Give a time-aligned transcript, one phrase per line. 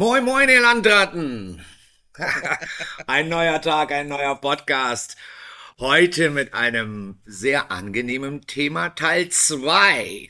[0.00, 1.62] Moin, moin, ihr Landratten!
[3.06, 5.14] ein neuer Tag, ein neuer Podcast.
[5.78, 10.26] Heute mit einem sehr angenehmen Thema, Teil 2.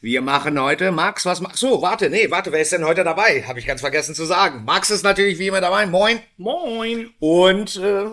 [0.00, 1.80] Wir machen heute, Max, was machst du?
[1.80, 3.44] Warte, nee, warte, wer ist denn heute dabei?
[3.46, 4.64] Habe ich ganz vergessen zu sagen.
[4.64, 5.86] Max ist natürlich wie immer dabei.
[5.86, 6.18] Moin.
[6.36, 7.14] Moin.
[7.20, 8.06] Und äh,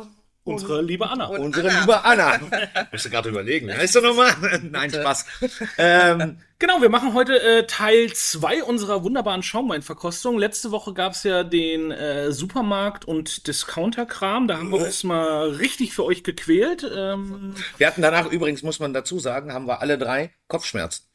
[0.44, 1.28] Unsere liebe Anna.
[1.28, 2.40] unsere liebe Anna.
[2.92, 4.34] Müsst du gerade überlegen, wie heißt du nochmal?
[4.64, 5.26] Nein, Spaß.
[5.78, 10.38] ähm, Genau, wir machen heute äh, Teil 2 unserer wunderbaren Schaumweinverkostung.
[10.38, 14.50] Letzte Woche gab's ja den äh, Supermarkt- und Discounter-Kram.
[14.50, 16.84] Da haben wir uns mal richtig für euch gequält.
[16.84, 21.09] Ähm, wir hatten danach übrigens, muss man dazu sagen, haben wir alle drei Kopfschmerzen.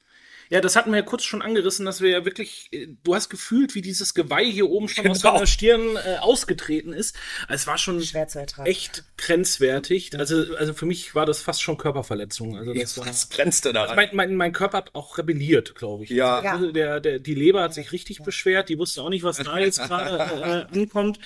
[0.50, 3.28] Ja, das hatten wir ja kurz schon angerissen, dass wir ja wirklich, äh, du hast
[3.30, 5.34] gefühlt, wie dieses Geweih hier oben schon aus Genau.
[5.34, 7.16] deiner Stirn äh, ausgetreten ist.
[7.48, 8.68] Es war schon Schwer zu ertragen.
[8.68, 10.18] echt grenzwertig.
[10.18, 12.56] Also, also für mich war das fast schon Körperverletzung.
[12.56, 13.96] Also das war, Was grenzte daran?
[13.96, 16.10] mein, mein, mein Körper hat auch rebelliert, glaube ich.
[16.10, 16.40] Ja.
[16.40, 19.58] Also der, der, die Leber hat sich richtig beschwert, die wusste auch nicht, was da
[19.58, 21.18] jetzt gerade äh, ankommt.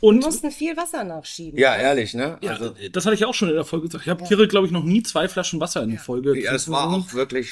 [0.00, 1.58] Wir Und mussten viel Wasser nachschieben.
[1.58, 2.38] Ja, ehrlich, ne?
[2.40, 4.04] ja, Also, das hatte ich auch schon in der Folge gesagt.
[4.06, 6.40] Ich habe hier, glaube ich, noch nie zwei Flaschen Wasser in Folge.
[6.40, 7.50] ja, es war auch wirklich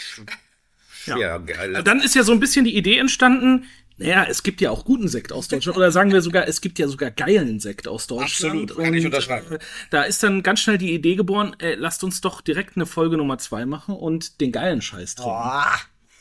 [1.16, 1.38] schwer.
[1.40, 1.82] geil.
[1.84, 3.64] Dann ist ja so ein bisschen die Idee entstanden,
[4.00, 5.76] naja, es gibt ja auch guten Sekt aus Deutschland.
[5.76, 8.54] Oder sagen wir sogar, es gibt ja sogar geilen Sekt aus Deutschland.
[8.70, 9.56] Absolut, kann ich unterschreiben.
[9.56, 9.58] äh,
[9.90, 13.16] Da ist dann ganz schnell die Idee geboren, äh, lasst uns doch direkt eine Folge
[13.16, 15.32] Nummer zwei machen und den geilen Scheiß trinken.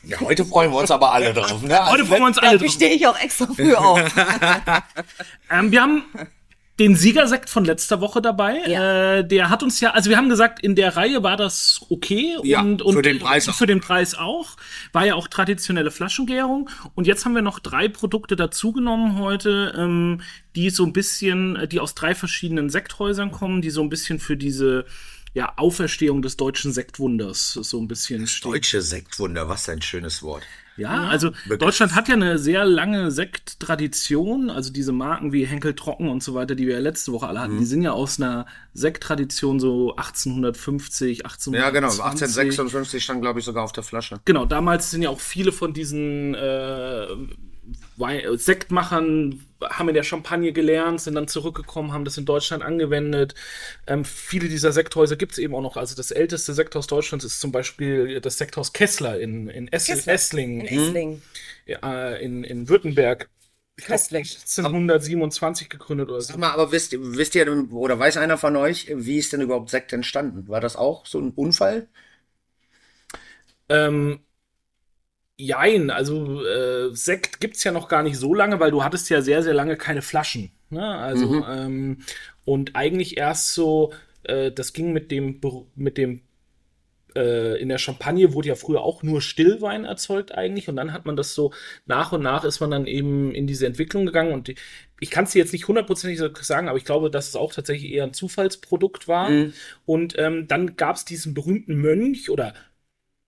[0.04, 1.62] Ja, heute freuen wir uns aber alle drauf.
[1.62, 1.78] Ne?
[1.88, 2.72] Heute freuen wir uns alle drauf.
[2.72, 4.00] stehe ich auch extra früh auf.
[5.50, 6.02] Ähm, wir haben
[6.78, 8.58] den Siegersekt von letzter Woche dabei.
[8.66, 9.16] Ja.
[9.16, 12.36] Äh, der hat uns ja, also wir haben gesagt, in der Reihe war das okay
[12.44, 13.54] Ja, und, und für den Preis auch.
[13.54, 14.56] für den Preis auch.
[14.92, 16.70] War ja auch traditionelle Flaschengärung.
[16.94, 20.20] Und jetzt haben wir noch drei Produkte dazugenommen heute, ähm,
[20.54, 24.36] die so ein bisschen, die aus drei verschiedenen Sekthäusern kommen, die so ein bisschen für
[24.36, 24.84] diese
[25.34, 28.52] ja, Auferstehung des deutschen Sektwunders so ein bisschen stehen.
[28.52, 30.42] Deutsche Sektwunder, was ein schönes Wort.
[30.78, 34.48] Ja, also Deutschland hat ja eine sehr lange Sekttradition.
[34.50, 37.40] Also diese Marken wie Henkel Trocken und so weiter, die wir ja letzte Woche alle
[37.40, 37.58] hatten, Mhm.
[37.58, 41.60] die sind ja aus einer Sekttradition so 1850, 1820.
[41.60, 41.88] Ja, genau.
[41.88, 44.20] 1856 stand, glaube ich, sogar auf der Flasche.
[44.24, 47.06] Genau, damals sind ja auch viele von diesen äh,
[48.36, 53.34] Sektmachern haben in der Champagne gelernt, sind dann zurückgekommen, haben das in Deutschland angewendet.
[53.86, 55.76] Ähm, viele dieser Sekthäuser gibt es eben auch noch.
[55.76, 60.14] Also das älteste Sekthaus Deutschlands ist zum Beispiel das Sekthaus Kessler in, in Essl Kessler.
[60.14, 61.22] Esslingen, In Essling.
[61.66, 63.30] äh, in, in Württemberg.
[63.76, 64.38] Köstlich.
[64.46, 66.28] 1827 gegründet oder so.
[66.28, 69.70] Sag mal, aber wisst, wisst ihr, oder weiß einer von euch, wie ist denn überhaupt
[69.70, 70.48] Sekt entstanden?
[70.48, 71.88] War das auch so ein Unfall?
[73.68, 74.20] Ähm,
[75.38, 79.22] jein, also äh, Sekt gibt's ja noch gar nicht so lange, weil du hattest ja
[79.22, 80.50] sehr, sehr lange keine Flaschen.
[80.68, 80.84] Ne?
[80.84, 81.98] Also, ähm,
[82.44, 83.92] und eigentlich erst so,
[84.24, 85.40] äh, das ging mit dem,
[85.76, 86.22] mit dem
[87.14, 91.06] äh, in der Champagne wurde ja früher auch nur Stillwein erzeugt eigentlich und dann hat
[91.06, 91.52] man das so
[91.86, 94.52] nach und nach ist man dann eben in diese Entwicklung gegangen und
[95.00, 97.92] ich kann es dir jetzt nicht hundertprozentig sagen, aber ich glaube, dass es auch tatsächlich
[97.92, 99.30] eher ein Zufallsprodukt war.
[99.86, 102.52] Und ähm, dann gab es diesen berühmten Mönch oder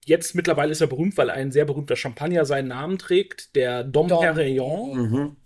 [0.05, 4.09] jetzt mittlerweile ist er berühmt, weil ein sehr berühmter Champagner seinen Namen trägt, der Dom,
[4.09, 4.21] Dom.
[4.21, 5.37] Perignon.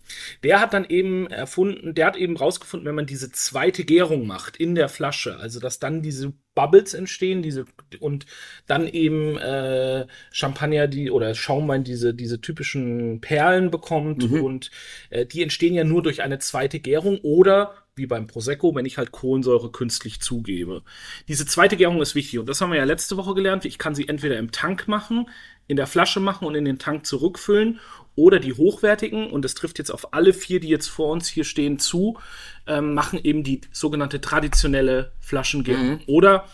[0.43, 4.57] Der hat dann eben erfunden, der hat eben rausgefunden, wenn man diese zweite Gärung macht
[4.57, 7.65] in der Flasche, also dass dann diese Bubbles entstehen, diese
[8.01, 8.27] und
[8.67, 14.71] dann eben äh, Champagner, die oder Schaumwein diese diese typischen Perlen bekommt und
[15.11, 18.99] äh, die entstehen ja nur durch eine zweite Gärung oder wie beim Prosecco, wenn ich
[18.99, 20.83] halt Kohlensäure künstlich zugebe.
[21.29, 23.65] Diese zweite Gärung ist wichtig und das haben wir ja letzte Woche gelernt.
[23.65, 25.29] Ich kann sie entweder im Tank machen,
[25.67, 27.81] in der Flasche machen und in den Tank zurückfüllen
[28.17, 31.45] oder die hochwertigen, und das trifft jetzt auf alle vier, die jetzt vor uns hier
[31.45, 32.19] stehen, zu,
[32.67, 36.01] ähm, machen eben die sogenannte traditionelle Flaschengärung.
[36.07, 36.47] Oder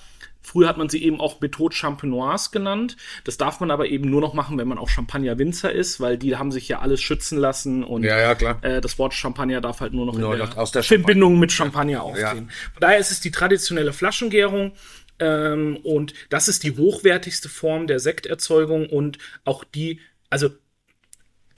[0.43, 2.97] früher hat man sie eben auch Methode Champenoise genannt.
[3.25, 6.37] Das darf man aber eben nur noch machen, wenn man auch Champagner-Winzer ist, weil die
[6.37, 8.59] haben sich ja alles schützen lassen und Ja, ja, klar.
[8.63, 11.53] äh, das Wort Champagner darf halt nur noch Nur in der, aus der Verbindung mit
[11.53, 12.51] Champagner aufstehen.
[12.73, 14.73] Von daher ist es die traditionelle Flaschengärung
[15.19, 20.01] ähm, und das ist die hochwertigste Form der Sekterzeugung und auch die,
[20.31, 20.51] also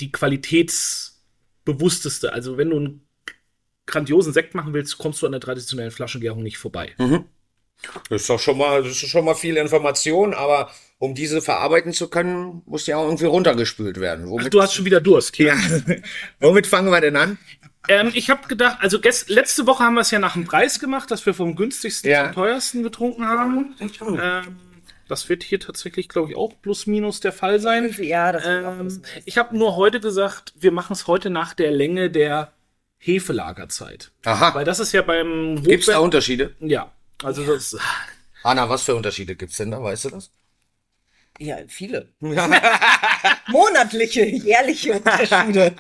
[0.00, 2.32] die qualitätsbewussteste.
[2.32, 3.06] Also wenn du einen
[3.86, 6.92] grandiosen Sekt machen willst, kommst du an der traditionellen Flaschengärung nicht vorbei.
[8.10, 11.92] Das ist doch schon mal, das ist schon mal viel Information, aber um diese verarbeiten
[11.92, 14.24] zu können, muss ja auch irgendwie runtergespült werden.
[14.26, 15.36] Ach, Womit, du hast schon wieder Durst.
[15.38, 15.54] ja.
[16.40, 17.38] Womit fangen wir denn an?
[17.88, 20.78] Ähm, ich habe gedacht, also gest letzte Woche haben wir es ja nach dem Preis
[20.78, 22.26] gemacht, dass wir vom günstigsten Ja.
[22.26, 23.74] zum teuersten getrunken haben.
[23.80, 24.56] Ähm,
[25.08, 27.92] das wird hier tatsächlich, glaube ich, auch plus minus der Fall sein.
[27.98, 32.08] Ja, das Ähm, ich habe nur heute gesagt, wir machen es heute nach der Länge
[32.08, 32.52] der
[32.98, 34.12] Hefelagerzeit.
[34.24, 34.54] Aha.
[34.54, 36.54] Weil das ist ja beim Gibt's da Hochwert- Unterschiede?
[36.60, 37.76] Ja, also das
[38.42, 39.82] Anna, was für Unterschiede gibt's denn da?
[39.82, 40.30] Weißt du das?
[41.38, 42.08] Ja, viele.
[43.48, 45.74] Monatliche, jährliche Unterschiede.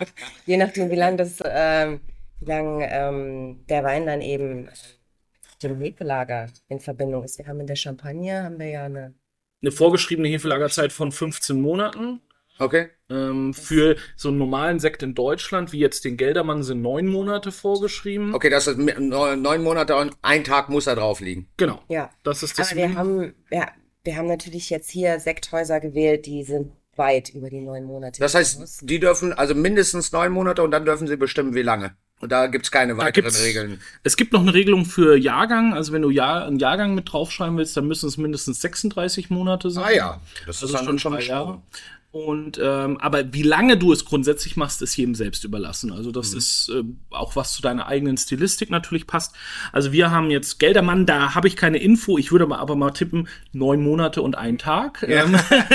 [0.46, 2.00] Je nachdem, wie lang das, ähm,
[2.40, 7.38] wie lang ähm, der Wein dann eben mit dem Hefelager in Verbindung ist.
[7.38, 9.14] Wir haben in der Champagne haben wir ja eine.
[9.60, 12.20] Eine vorgeschriebene Hefelagerzeit von 15 Monaten.
[12.58, 12.90] Okay.
[13.10, 17.52] Ähm, für so einen normalen Sekt in Deutschland, wie jetzt den Geldermann, sind neun Monate
[17.52, 18.34] vorgeschrieben.
[18.34, 21.48] Okay, das ist neun Monate und ein Tag muss er drauf liegen.
[21.56, 21.82] Genau.
[21.88, 22.10] Ja.
[22.22, 22.70] Das ist das.
[22.70, 23.68] Aber wir haben, ja,
[24.04, 28.20] wir haben natürlich jetzt hier Sekthäuser gewählt, die sind weit über die neun Monate.
[28.20, 28.60] Das hinaus.
[28.60, 31.96] heißt, die dürfen also mindestens neun Monate und dann dürfen sie bestimmen, wie lange.
[32.20, 33.80] Und da gibt's keine Da weiteren Regeln.
[34.04, 35.74] Es gibt noch eine Regelung für Jahrgang.
[35.74, 39.70] Also wenn du Jahr, einen Jahrgang mit draufschreiben willst, dann müssen es mindestens 36 Monate
[39.70, 39.84] sein.
[39.84, 41.34] Ah ja, das Also dann schon schon drei schlau.
[41.34, 41.62] Jahre.
[42.12, 45.90] Und ähm, aber wie lange du es grundsätzlich machst, ist jedem selbst überlassen.
[45.92, 46.12] Also Mhm.
[46.12, 49.34] das ist äh, auch was zu deiner eigenen Stilistik natürlich passt.
[49.72, 52.18] Also wir haben jetzt Geldermann, da habe ich keine Info.
[52.18, 55.02] Ich würde aber mal tippen neun Monate und ein Tag.
[55.08, 55.34] Ähm,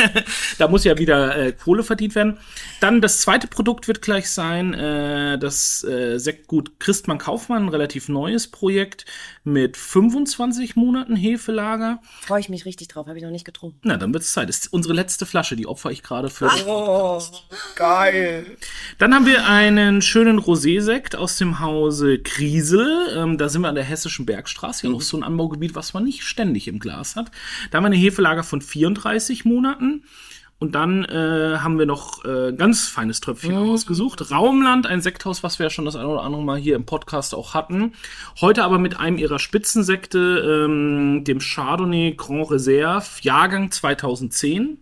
[0.59, 2.37] da muss ja wieder äh, Kohle verdient werden.
[2.81, 8.09] Dann das zweite Produkt wird gleich sein äh, das äh, Sektgut Christmann Kaufmann, ein relativ
[8.09, 9.05] neues Projekt
[9.47, 11.99] mit 25 Monaten Hefelager.
[12.21, 13.79] Freue ich mich richtig drauf, habe ich noch nicht getrunken.
[13.83, 14.49] Na, dann wird's Zeit.
[14.49, 16.49] Das ist unsere letzte Flasche, die opfer ich gerade für.
[16.67, 17.21] Oh,
[17.75, 18.57] geil.
[18.97, 23.07] Dann haben wir einen schönen Rosé-Sekt aus dem Hause Kriesel.
[23.15, 24.87] Ähm, da sind wir an der Hessischen Bergstraße.
[24.87, 27.31] Ja, auch so ein Anbaugebiet, was man nicht ständig im Glas hat.
[27.71, 30.03] Da haben wir eine Hefelager von 34 Monaten.
[30.59, 34.31] Und dann äh, haben wir noch äh, ganz feines Tröpfchen ausgesucht.
[34.31, 37.35] Raumland, ein Sekthaus, was wir ja schon das eine oder andere Mal hier im Podcast
[37.35, 37.93] auch hatten.
[38.41, 44.79] Heute aber mit einem ihrer Spitzensekte, ähm, dem Chardonnay Grand Reserve, Jahrgang 2010.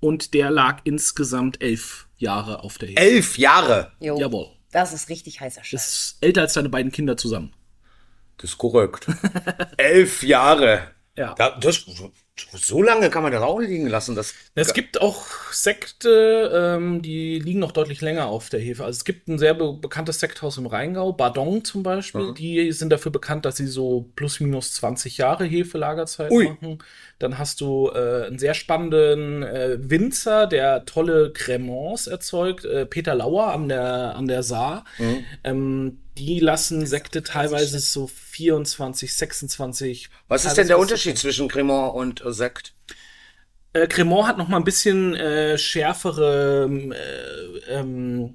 [0.00, 3.00] Und der lag insgesamt elf Jahre auf der Hefe.
[3.00, 3.92] Elf Jahre.
[4.00, 4.48] Jo, Jawohl.
[4.70, 5.72] Das ist richtig heißer Scheiß.
[5.72, 7.52] Ist älter als deine beiden Kinder zusammen.
[8.36, 9.06] Das ist korrekt.
[9.76, 10.92] Elf Jahre.
[11.16, 11.34] Ja.
[11.34, 11.84] Da, das,
[12.52, 14.14] so lange kann man das auch liegen lassen.
[14.14, 18.84] Das, Es gibt auch Sekte, ähm, die liegen noch deutlich länger auf der Hefe.
[18.84, 22.34] Also es gibt ein sehr be bekanntes Sekthaus im Rheingau, Bardon zum Beispiel.
[22.34, 26.48] Die sind dafür bekannt, dass sie so plus minus 20 Jahre Hefelagerzeit Ui.
[26.48, 26.78] machen.
[27.18, 33.14] Dann hast du äh, einen sehr spannenden äh, Winzer, der tolle Cremants erzeugt, äh, Peter
[33.14, 34.84] Lauer an der, an der Saar.
[35.44, 40.10] Ähm, die lassen Sekte teilweise so 24, 26.
[40.26, 42.74] was ist denn der Unterschied zwischen Cremant und Sekt?
[43.72, 48.34] Äh, Cremant hat noch mal ein bisschen äh, schärfere ähm, äh, ähm,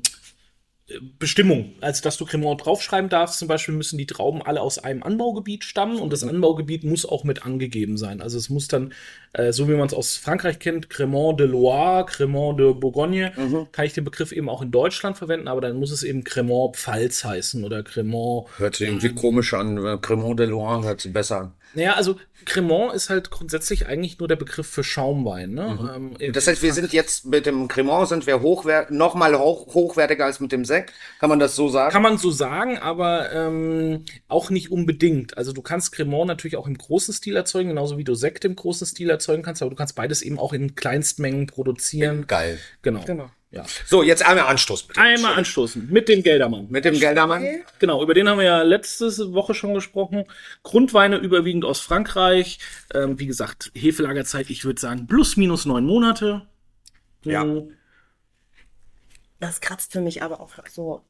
[0.87, 3.39] äh, Bestimmung, als dass du Cremant draufschreiben darfst.
[3.39, 7.23] Zum Beispiel müssen die Trauben alle aus einem Anbaugebiet stammen und das Anbaugebiet muss auch
[7.23, 8.21] mit angegeben sein.
[8.21, 8.93] Also es muss dann,
[9.33, 13.33] äh, so wie man es aus Frankreich kennt, Cremant de Loire, Cremant de Bourgogne,
[13.71, 16.77] kann ich den Begriff eben auch in Deutschland verwenden, aber dann muss es eben Cremant
[16.77, 19.99] Pfalz heißen oder Cremant Hört sich irgendwie komisch an.
[20.01, 21.53] Cremant de Loire hört sich besser an.
[21.73, 25.51] Naja, also Cremant ist halt grundsätzlich eigentlich nur der Begriff für Schaumwein.
[25.53, 25.93] Ne?
[25.95, 29.73] Ähm, Das heißt, wir sind jetzt mit dem Cremant sind wir hochwer noch mal hoch
[29.73, 30.93] hochwertiger als mit dem Sekt.
[31.19, 31.91] Kann man das so sagen?
[31.91, 35.37] Kann man so sagen, aber ähm, auch nicht unbedingt.
[35.37, 38.55] Also du kannst Cremant natürlich auch im großen Stil erzeugen, genauso wie du Sekt im
[38.55, 42.27] großen Stil erzeugen kannst, aber du kannst beides eben auch in Kleinstmengen produzieren.
[42.27, 42.59] Geil.
[42.81, 43.03] Genau.
[43.05, 43.29] Genau.
[43.53, 43.65] Ja.
[43.85, 44.99] So, jetzt einmal Anstoß bitte.
[44.99, 46.67] Einmal anstoßen mit dem Geldermann.
[46.71, 47.45] Mit dem Geldermann.
[47.77, 50.25] Genau, über den haben wir ja letzte Woche schon gesprochen.
[50.63, 52.57] Grundweine überwiegend aus Frankreich.
[52.95, 56.47] Ähm, wie gesagt, Hefelagerzeit, ich würde sagen, plus minus neun Monate.
[57.25, 57.43] Ja.
[57.43, 57.71] So.
[59.39, 61.03] Das kratzt für mich aber auch so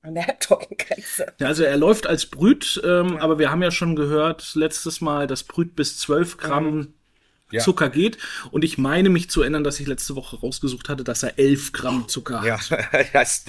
[0.00, 1.34] an der Halbtrockengrenze.
[1.38, 5.26] Ja, also er läuft als Brüt, ähm, aber wir haben ja schon gehört letztes Mal,
[5.26, 6.94] dass Brüt bis 12 Gramm
[7.52, 7.62] Ja.
[7.62, 8.18] Zucker geht.
[8.50, 11.72] Und ich meine mich zu erinnern, dass ich letzte Woche rausgesucht hatte, dass er 11
[11.72, 12.42] Gramm Zucker hat.
[12.52, 12.58] Ja,
[13.12, 13.44] das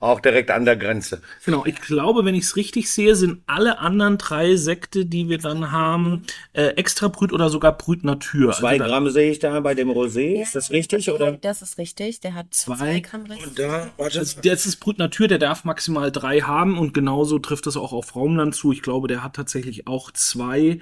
[0.00, 1.22] auch direkt an der Grenze.
[1.44, 5.38] Genau, ich glaube, wenn ich es richtig sehe, sind alle anderen drei Sekte, die wir
[5.38, 8.52] dann haben, äh, extra Brüt oder sogar Brüt Natur.
[8.52, 10.40] Zwei also Gramm sehe ich da bei dem Rosé.
[10.40, 11.10] Ist das richtig?
[11.10, 11.32] Oder?
[11.32, 12.20] Das ist richtig.
[12.20, 13.46] Der hat Zwei zwei Gramm Rest.
[13.46, 14.20] Und da, warte.
[14.20, 17.92] also das ist Brüt Natur, der darf maximal drei haben und genauso trifft es auch
[17.92, 18.70] auf Raumland zu.
[18.72, 20.78] Ich glaube, der hat tatsächlich auch zwei.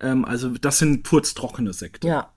[0.00, 2.06] Ähm, also das sind purztrockene Sekte.
[2.06, 2.32] Ja.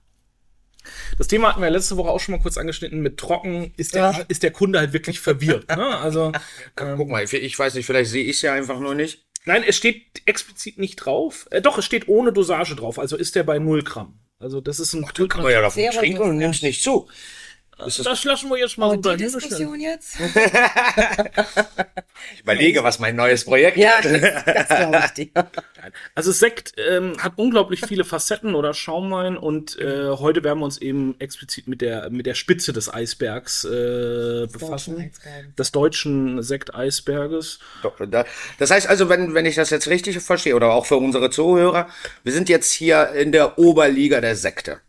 [1.18, 3.02] Das Thema hatten wir letzte Woche auch schon mal kurz angeschnitten.
[3.02, 4.26] Mit trocken ist der, Ja.
[4.28, 5.68] ist der Kunde halt wirklich verwirrt.
[5.70, 5.98] Ne?
[5.98, 6.32] Also,
[6.76, 9.26] Guck mal, ich weiß nicht, vielleicht sehe ich es ja einfach nur nicht.
[9.46, 11.48] nein, es steht explizit nicht drauf.
[11.52, 13.00] Äh, doch, es steht ohne Dosage drauf.
[13.00, 14.20] Also ist der bei 0 Gramm.
[14.40, 17.08] Also das ist ein Kann man ja davon trinken und nimmst nicht zu.
[17.86, 19.18] Ist das, Das lassen wir jetzt mal so Und die.
[19.18, 20.18] Diskussion jetzt?
[22.34, 25.30] ich überlege, was mein neues Projekt Ja, das, das ich dir.
[26.16, 30.78] Also Sekt ähm, hat unglaublich viele Facetten oder Schaumwein und äh, heute werden wir uns
[30.78, 35.56] eben explizit mit der mit der Spitze des Eisbergs äh, befassen, Eisbergs.
[35.58, 37.60] des deutschen Sekteisberges.
[38.60, 41.90] Das heißt also, wenn, wenn ich das jetzt richtig verstehe, oder auch für unsere Zuhörer,
[42.24, 44.80] wir sind jetzt hier in der Oberliga der Sekte.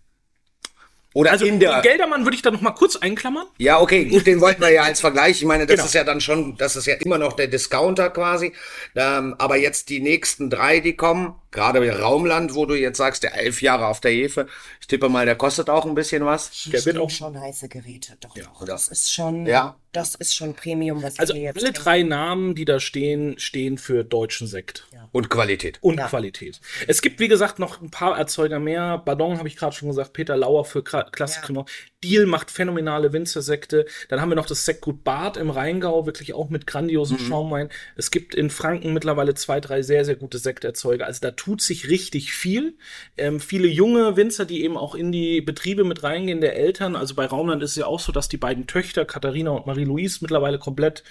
[1.14, 1.80] Oder Also in der.
[1.80, 3.46] Geldermann würde ich da noch mal kurz einklammern.
[3.58, 5.40] Ja, okay, gut, den wollten wir ja als Vergleich.
[5.40, 5.86] Ich meine, das Genau.
[5.86, 8.52] ist ja dann schon, das ist ja immer noch der Discounter quasi.
[8.96, 13.34] Ähm, aber jetzt die nächsten drei, die kommen, gerade Raumland, wo du jetzt sagst, der
[13.36, 14.48] elf Jahre auf der Hefe,
[14.80, 16.50] ich tippe mal, der kostet auch ein bisschen was.
[16.72, 18.16] Der wird auch- schon heiße Geräte.
[18.20, 18.60] Doch, doch.
[18.60, 18.66] Ja.
[18.66, 19.76] Das ist schon, Ja.
[19.92, 23.78] das ist schon Premium, was Also wir jetzt alle drei Namen, die da stehen, stehen
[23.78, 24.88] für deutschen Sekt.
[25.14, 25.78] Und Qualität.
[25.80, 26.08] Und Ja.
[26.08, 26.60] Qualität.
[26.88, 28.98] Es gibt, wie gesagt, noch ein paar Erzeuger mehr.
[28.98, 31.64] Ballon habe ich gerade schon gesagt, Peter Lauer für Kra- Klassik Ja.
[32.02, 33.86] Deal macht phänomenale Winzersekte.
[34.08, 37.68] Dann haben wir noch das Sektgut Bad im Rheingau, wirklich auch mit grandiosen Schaumwein.
[37.96, 41.06] Es gibt in Franken mittlerweile zwei, drei sehr, sehr gute Sekterzeuger.
[41.06, 42.74] Also da tut sich richtig viel.
[43.16, 46.96] Ähm, viele junge Winzer, die eben auch in die Betriebe mit reingehen, der Eltern.
[46.96, 50.18] Also bei Raumland ist es ja auch so, dass die beiden Töchter, Katharina und Marie-Louise,
[50.22, 51.04] mittlerweile komplett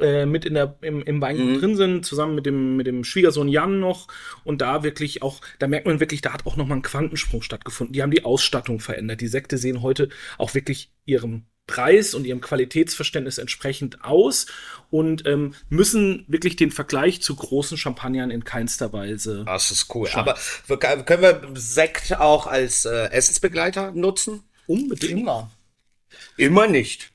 [0.00, 3.43] äh, mit in der, im, im Weingut drin sind, zusammen mit dem, mit dem Schwiegersohn
[3.48, 4.08] Jan noch.
[4.44, 7.92] Und da wirklich auch, da merkt man wirklich, da hat auch nochmal ein Quantensprung stattgefunden.
[7.92, 9.20] Die haben die Ausstattung verändert.
[9.20, 10.08] Die Sekte sehen heute
[10.38, 14.44] auch wirklich ihrem Preis und ihrem Qualitätsverständnis entsprechend aus
[14.90, 19.44] und ähm, müssen wirklich den Vergleich zu großen Champagnern in keinster Weise.
[19.46, 20.08] Das ist cool.
[20.12, 20.36] Aber
[20.66, 24.42] wir- können wir Sekt auch als äh, Essensbegleiter nutzen?
[24.66, 25.20] Unbedingt.
[25.20, 25.50] Immer.
[26.36, 27.13] Immer nicht.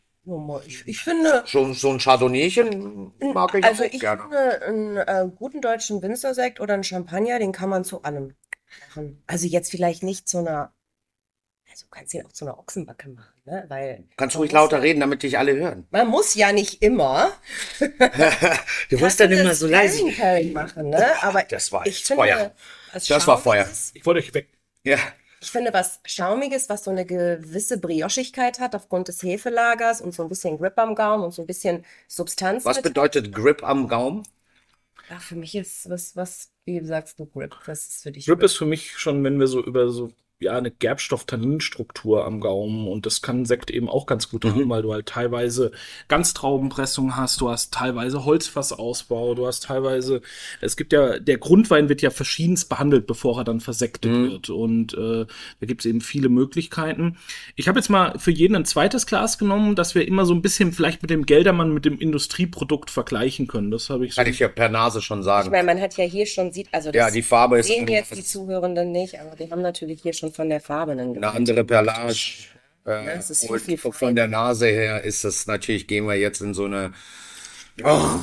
[0.66, 4.22] Ich, ich finde, So, so ein Chardonnaychen mag ich also auch ich gerne.
[4.22, 8.36] finde, einen äh, guten deutschen Winzersekt oder einen Champagner, den kann man zu allem
[8.88, 9.24] machen.
[9.28, 10.74] Also jetzt vielleicht nicht zu einer,
[11.70, 13.66] also du kannst ihn auch zu einer Ochsenbacke machen, ne?
[13.68, 15.88] Weil Kannst ruhig lauter ja, reden, damit dich alle hören.
[15.92, 17.32] Man muss ja nicht immer.
[18.90, 20.04] Du wirst dann immer so leise.
[20.52, 21.24] Machen, ne?
[21.24, 22.52] Aber Das war ich finde, Feuer.
[22.94, 23.68] Das war Feuer.
[23.94, 24.50] Ich wollte euch weg.
[24.84, 24.98] Ja.
[25.42, 30.24] Ich finde was Schaumiges, was so eine gewisse Briochigkeit hat aufgrund des Hefelagers und so
[30.24, 32.84] ein bisschen Grip am Gaumen und so ein bisschen Substanz Was mit.
[32.86, 34.24] bedeutet Grip am Gaumen?
[35.10, 37.56] Ach, für mich ist was, was, wie sagst du, Grip?
[37.66, 40.58] Was ist für dich Drip ist für mich schon, wenn wir so über so ja
[40.58, 44.94] eine Gerbstoff-Tanninstruktur am Gaumen und das kann Sekt eben auch ganz gut haben, weil du
[44.94, 45.72] halt teilweise
[46.08, 50.22] Ganztraubenpressung hast, du hast teilweise Holzfassausbau, du hast teilweise,
[50.62, 54.94] es gibt ja, der Grundwein wird ja verschiedenst behandelt, bevor er dann versektet wird und
[54.94, 55.26] äh,
[55.60, 57.18] da gibt es eben viele Möglichkeiten.
[57.58, 60.42] Ich habe jetzt mal für jeden ein zweites Glas genommen, dass wir immer so ein
[60.42, 63.72] bisschen vielleicht mit dem Geldermann, mit dem Industrieprodukt vergleichen können.
[63.72, 65.52] Das habe ich so Kann ich ja per Nase schon Ich sagen.
[65.52, 68.16] meine, man hat ja hier schon, sieht, also Ja, das die Farbe ist sehen jetzt
[68.16, 71.64] die Zuhörenden nicht, aber wir haben natürlich hier schon von der Farbe einen eine andere
[71.64, 72.16] Perlage.
[72.86, 76.54] Äh, ist viel, viel von der Nase her ist es natürlich, gehen wir jetzt in
[76.54, 76.94] so eine.
[77.84, 78.20] Oh,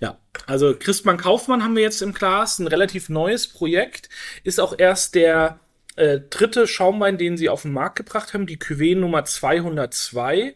[0.00, 4.08] Ja, also Christmann Kaufmann haben wir jetzt im Glas, ein relativ neues Projekt,
[4.42, 5.60] ist auch erst der
[5.96, 10.54] äh, dritte Schaumwein, den sie auf den Markt gebracht haben, die Cuvée Nummer 202.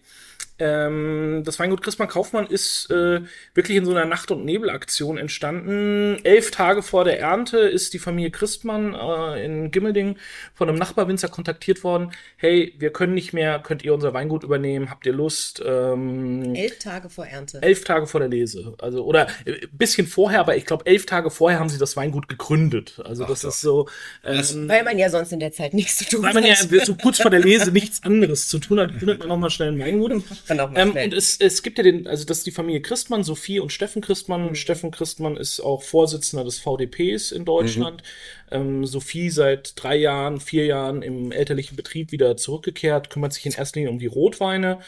[0.58, 3.20] Ähm, das Weingut Christmann Kaufmann ist äh,
[3.54, 6.18] wirklich in so einer Nacht- und Nebelaktion entstanden.
[6.24, 10.16] Elf Tage vor der Ernte ist die Familie Christmann äh, in Gimmelding
[10.54, 12.10] von einem Nachbarwinzer kontaktiert worden.
[12.36, 14.90] Hey, wir können nicht mehr, könnt ihr unser Weingut übernehmen?
[14.90, 15.62] Habt ihr Lust?
[15.64, 17.62] Ähm, elf Tage vor Ernte.
[17.62, 18.74] elf Tage vor der Lese.
[18.78, 21.96] Also, oder äh, ein bisschen vorher, aber ich glaube, elf Tage vorher haben sie das
[21.96, 23.00] Weingut gegründet.
[23.04, 23.88] Also, das ist so,
[24.24, 26.68] ähm, Weil man ja sonst in der Zeit nichts zu tun weil man ja hat.
[26.86, 29.78] so kurz vor der Lese nichts anderes zu tun hat, gründet man nochmal schnell ein
[29.78, 30.22] Weingut.
[30.48, 32.80] Kann auch mal Ähm, und es, es gibt ja den, also das ist die Familie
[32.80, 34.54] Christmann, Sophie und Steffen Christmann.
[34.54, 38.02] Steffen Christmann ist auch Vorsitzender des VDPs in Deutschland.
[38.50, 43.52] Ähm, Sophie seit drei Jahren, vier Jahren im elterlichen Betrieb wieder zurückgekehrt, kümmert sich in
[43.52, 44.80] erster Linie um die Rotweine.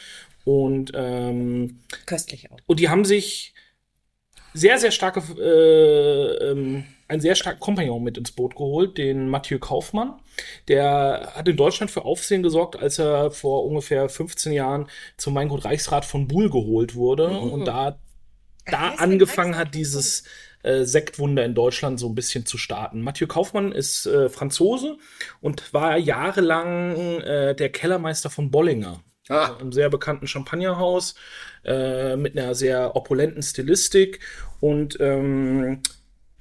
[0.44, 2.56] Und ähm, Köstlich auch.
[2.66, 3.52] und die haben sich
[4.54, 9.58] sehr, sehr starke, äh, ähm, einen sehr starken Kompagnon mit ins Boot geholt, den Mathieu
[9.58, 10.14] Kaufmann.
[10.68, 14.86] Der hat in Deutschland für Aufsehen gesorgt, als er vor ungefähr 15 Jahren
[15.16, 17.98] zum Weingut Reichsrat von Buhl geholt wurde und da,
[18.66, 20.24] da heißt angefangen hat, dieses
[20.62, 23.02] äh, Sektwunder in Deutschland so ein bisschen zu starten.
[23.02, 24.96] Mathieu Kaufmann ist äh, Franzose
[25.40, 29.56] und war jahrelang äh, der Kellermeister von Bollinger Ah.
[29.60, 31.14] einem sehr bekannten Champagnerhaus
[31.64, 34.18] äh, mit einer sehr opulenten Stilistik
[34.58, 35.80] und ähm,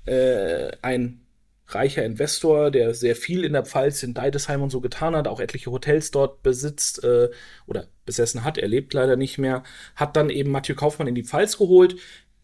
[0.10, 1.22] äh, ein
[1.68, 5.40] reicher Investor, der sehr viel in der Pfalz, in Deidesheim und so getan hat, auch
[5.40, 7.30] etliche Hotels dort besitzt äh,
[7.68, 9.64] oder besessen hat, er lebt leider nicht mehr,
[9.96, 11.96] hat dann eben Mathieu Kaufmann in die Pfalz geholt.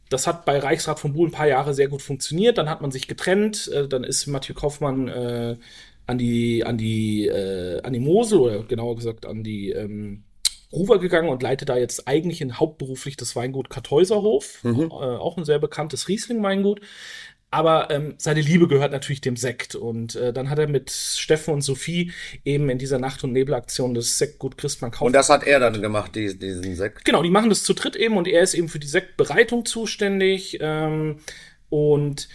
[0.10, 2.60] Das hat bei Reichsrat von Buhl ein paar Jahre sehr gut funktioniert.
[2.60, 3.68] Dann hat man sich getrennt.
[3.74, 5.58] Äh, dann ist Mathieu Kaufmann äh,
[6.06, 10.24] an die an die äh, an die Mosel oder genauer gesagt an die ähm,
[10.72, 15.46] Ruwer gegangen und leitet da jetzt eigentlich in hauptberuflich das Weingut Kartäuserhof, äh, auch ein
[15.46, 16.82] sehr bekanntes Riesling-Weingut.
[17.52, 19.76] Aber ähm, seine Liebe gehört natürlich dem Sekt.
[19.76, 22.12] Und äh, dann hat er mit Steffen und Sophie
[22.44, 25.82] eben in dieser Nacht- und Nebelaktion das Sektgut Christmann Kaufmann Und das hat er dann
[25.82, 27.06] gemacht, die, diesen Sekt.
[27.06, 30.58] Genau, die machen das zu dritt eben und er ist eben für die Sektbereitung zuständig.
[30.60, 31.20] Ähm,
[31.70, 32.28] und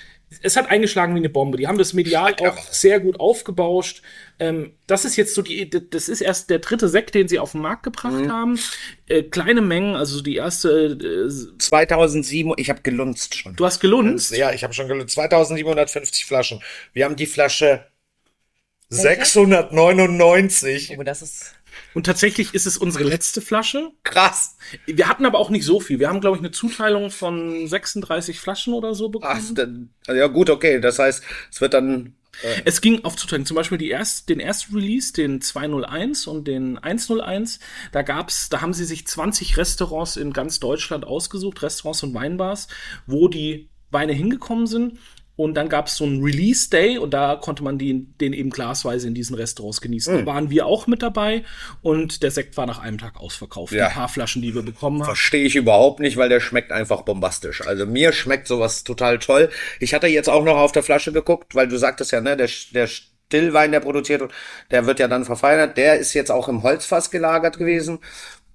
[0.43, 1.59] es hat eingeschlagen wie eine Bombe.
[1.59, 4.03] Die haben das medial auch sehr gut aufgebauscht.
[4.41, 7.53] Ähm, das ist jetzt so die, das ist erst der dritte Sekt, den sie auf
[7.53, 8.33] den Markt gebracht Mhm.
[8.33, 8.59] haben.
[9.07, 13.55] Äh, kleine Mengen, also die erste, äh, 2007, ich habe gelunzt schon.
[13.55, 14.33] du hast gelunzt.
[14.37, 15.15] Ja, ich habe schon gelunzt.
[15.15, 16.61] 2750 Flaschen.
[16.95, 17.87] Wir haben die Flasche
[18.89, 19.03] Welche?
[19.03, 20.97] 699.
[20.99, 21.55] Oh, das ist.
[21.95, 23.91] Und tatsächlich ist es unsere letzte Flasche.
[24.03, 24.57] Krass.
[24.87, 25.99] Wir hatten aber auch nicht so viel.
[26.01, 29.41] Wir haben, glaube ich, eine Zuteilung von 36 Flaschen oder so bekommen.
[29.51, 30.81] Ach, dann, ja gut, okay.
[30.81, 32.15] Das heißt, es wird dann
[32.65, 33.47] Es ging auf Zuteilung.
[33.47, 37.61] Zum Beispiel die erst, den ersten Release, den 201 und den 101.
[37.93, 42.69] Da gab's, da haben sie sich 20 Restaurants in ganz Deutschland ausgesucht, Restaurants und Weinbars,
[43.07, 44.99] wo die Weine hingekommen sind.
[45.41, 49.09] Und dann gab's so einen Release Day und da konnte man die, den eben glasweise
[49.09, 50.19] in diesen Restaurants genießen.
[50.19, 51.45] Da waren wir auch mit dabei
[51.81, 53.73] und der Sekt war nach einem Tag ausverkauft.
[53.73, 53.89] Ja.
[53.89, 55.07] Die paar Flaschen, die wir bekommen haben.
[55.07, 57.67] Verstehe ich überhaupt nicht, weil der schmeckt einfach bombastisch.
[57.67, 59.49] Also mir schmeckt sowas total toll.
[59.79, 62.51] Ich hatte jetzt auch noch auf der Flasche geguckt, weil du sagtest ja, ne, der,
[62.75, 64.33] der Stillwein, der produziert wird,
[64.71, 65.79] der wird ja dann verfeinert.
[65.79, 68.01] Der ist jetzt auch im Holzfass gelagert gewesen.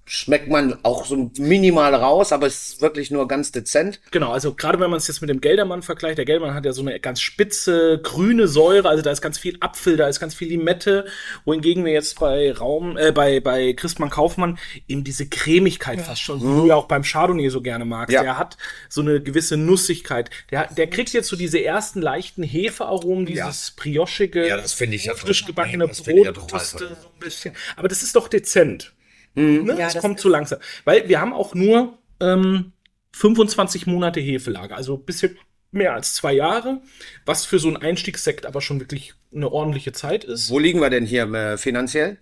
[0.08, 4.00] Schmeckt man auch so minimal raus, aber es ist wirklich nur ganz dezent.
[4.12, 6.72] Genau, also gerade wenn man es jetzt mit dem Geldermann vergleicht, der Geldermann hat ja
[6.72, 10.34] so eine ganz spitze, grüne Säure, also da ist ganz viel Apfel, da ist ganz
[10.36, 11.06] viel Limette,
[11.44, 16.38] wohingegen wir jetzt bei Raum, äh, bei, bei Christmann Kaufmann eben diese Cremigkeit fast schon,
[16.38, 18.12] die du ja auch beim Chardonnay so gerne magst.
[18.14, 18.22] Ja.
[18.22, 18.56] Der hat
[18.88, 20.30] so eine gewisse Nussigkeit.
[20.52, 24.94] Der, hat- der kriegt jetzt so diese ersten leichten Hefearomen, dieses briochige, Ja, das finde
[24.94, 27.54] ich ja frisch gebackene Das finde ich ja so ein bisschen.
[27.76, 28.92] Aber das ist doch dezent.
[29.36, 29.72] Ne?
[29.72, 30.58] Ja, das, das kommt zu langsam.
[30.84, 32.72] Weil wir haben auch nur ähm,
[33.12, 35.38] 25 Monate Hefelager, also bisschen
[35.72, 36.80] mehr als zwei Jahre,
[37.26, 40.50] was für so einen Einstiegssekt aber schon wirklich eine ordentliche Zeit ist.
[40.50, 42.18] Wo liegen wir denn hier äh, finanziell?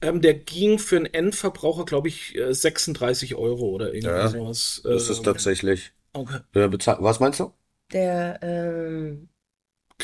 [0.00, 4.80] Ähm, der ging für einen Endverbraucher, glaube ich, äh, 36 Euro oder irgendwie Ja, sowas.
[4.84, 5.92] Das ist Ähm, tatsächlich.
[6.12, 6.38] okay.
[6.54, 6.68] Äh.
[7.00, 7.52] Was meinst du?
[7.92, 9.28] Der, ähm,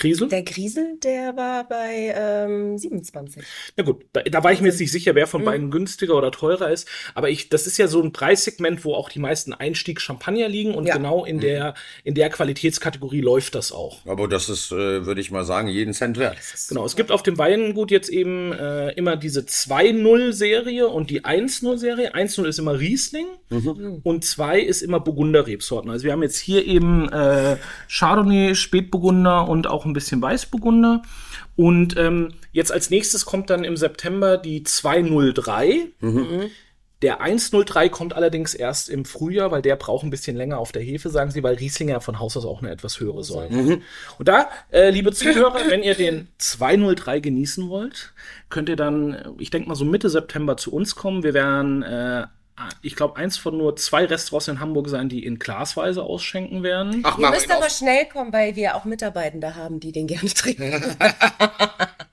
[0.03, 0.29] Krisel?
[0.29, 3.43] der Griesel, der war bei ähm, 27.
[3.77, 5.47] Na gut, da, da war ich mir jetzt nicht sicher, wer von Mhm.
[5.47, 6.89] beiden günstiger oder teurer ist.
[7.15, 10.87] Aber ich, das ist ja so ein Preissegment, wo auch die meisten Einstieg-Champagner liegen und
[10.87, 10.97] Ja.
[10.97, 14.05] genau in der, in der Qualitätskategorie läuft das auch.
[14.07, 16.37] Aber das ist, äh, würde ich mal sagen, jeden Cent wert.
[16.69, 22.15] Genau, es gibt auf dem Weingut jetzt eben äh, immer diese 2-0-Serie und die 1-0-Serie.
[22.15, 23.27] 1-0 ist immer Riesling
[24.03, 25.91] und 2 ist immer Burgunder-Rebsorten.
[25.91, 27.57] Also wir haben jetzt hier eben äh,
[27.89, 31.03] Chardonnay, Spätburgunder und auch ein bisschen Weißburgunder.
[31.57, 35.89] Und ähm, jetzt als nächstes kommt dann im September die 203.
[37.03, 40.83] Der 103 kommt allerdings erst im Frühjahr, weil der braucht ein bisschen länger auf der
[40.83, 43.53] Hefe, sagen sie, weil Rieslinger von Haus aus auch eine etwas höhere Säure.
[44.19, 48.15] Und da, äh, liebe Zuhörer, wenn ihr den 203 genießen wollt,
[48.51, 51.25] könnt ihr dann, ich denke mal so Mitte September zu uns kommen.
[51.25, 52.27] Wir werden, äh,
[52.83, 57.03] ich glaube, eins von nur zwei Restaurants in Hamburg sein, die in Glasweise ausschenken werden.
[57.05, 57.73] Ach, Ihr müsst aber auf.
[57.73, 60.97] schnell kommen, weil wir auch Mitarbeitende haben, die den gerne trinken.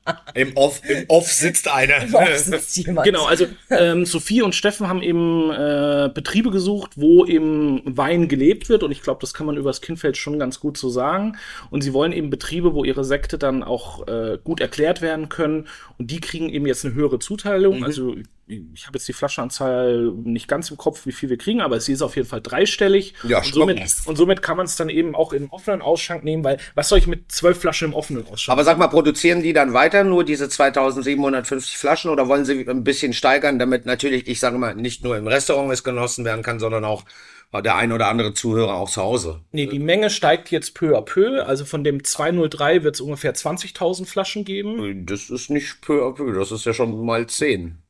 [0.34, 2.04] Im Off, Im Off sitzt einer.
[2.04, 3.06] Im Off sitzt jemand.
[3.06, 8.70] Genau, also ähm, Sophie und Steffen haben eben äh, Betriebe gesucht, wo eben Wein gelebt
[8.70, 11.38] wird und ich glaube, das kann man übers Kindfeld schon ganz gut so sagen.
[11.70, 15.68] Und sie wollen eben Betriebe, wo ihre Sekte dann auch äh, gut erklärt werden können
[15.98, 17.84] und die kriegen eben jetzt eine höhere Zuteilung.
[17.84, 18.16] Also
[18.50, 21.94] ich habe jetzt die Flaschenanzahl nicht ganz im Kopf, wie viel wir kriegen, aber sie
[21.94, 23.14] ist auf jeden Fall dreistellig.
[23.28, 26.44] Ja, und, somit, und somit kann man es dann eben auch im offenen Ausschank nehmen,
[26.44, 28.54] weil was soll ich mit zwölf Flaschen im offenen Ausschank?
[28.54, 32.84] Aber sag mal, produzieren die dann weiter nur diese 2750 Flaschen oder wollen sie ein
[32.84, 36.60] bisschen steigern, damit natürlich, ich sage mal, nicht nur im Restaurant es genossen werden kann,
[36.60, 37.04] sondern auch
[37.52, 39.42] der ein oder andere Zuhörer auch zu Hause?
[39.52, 41.44] Nee, die Menge steigt jetzt peu à peu.
[41.44, 45.06] Also von dem 203 wird es ungefähr 20.000 Flaschen geben.
[45.08, 47.82] Das ist nicht peu à peu, das ist ja schon mal 10.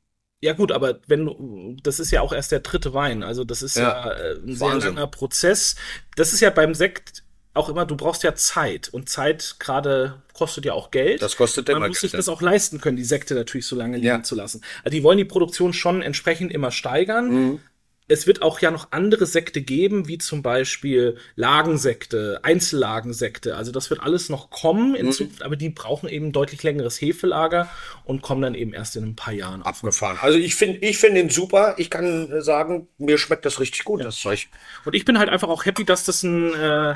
[0.42, 3.24] Ja gut, aber wenn das ist ja auch erst der dritte Wein.
[3.24, 4.96] Also das ist ja, Ja, äh, ein sehr Wahnsinn.
[4.96, 5.76] langer Prozess.
[6.16, 8.90] Das ist ja beim Sekt auch immer, du brauchst ja Zeit.
[8.90, 11.22] Und Zeit gerade kostet ja auch Geld.
[11.22, 13.76] Das kostet Man immer muss sich Geld, das auch leisten können, die Sekte natürlich so
[13.76, 14.24] lange liegen Ja.
[14.24, 14.62] zu lassen.
[14.84, 17.32] Also die wollen die Produktion schon entsprechend immer steigern.
[17.32, 17.60] Mhm.
[18.12, 23.56] Es wird auch ja noch andere Sekte geben, wie zum Beispiel Lagensekte, Einzellagensekte.
[23.56, 24.96] Also das wird alles noch kommen Mhm.
[24.96, 27.70] in Zukunft, aber die brauchen eben deutlich längeres Hefelager
[28.06, 29.62] und kommen dann eben erst in ein paar Jahren.
[29.62, 29.68] auf.
[29.68, 30.18] Abgefahren.
[30.22, 31.76] Also ich finde ich finde ihn super.
[31.78, 34.48] Ich kann sagen, mir schmeckt das richtig gut, das Zeug.
[34.86, 36.96] Und ich bin halt einfach auch happy, dass das ein, äh,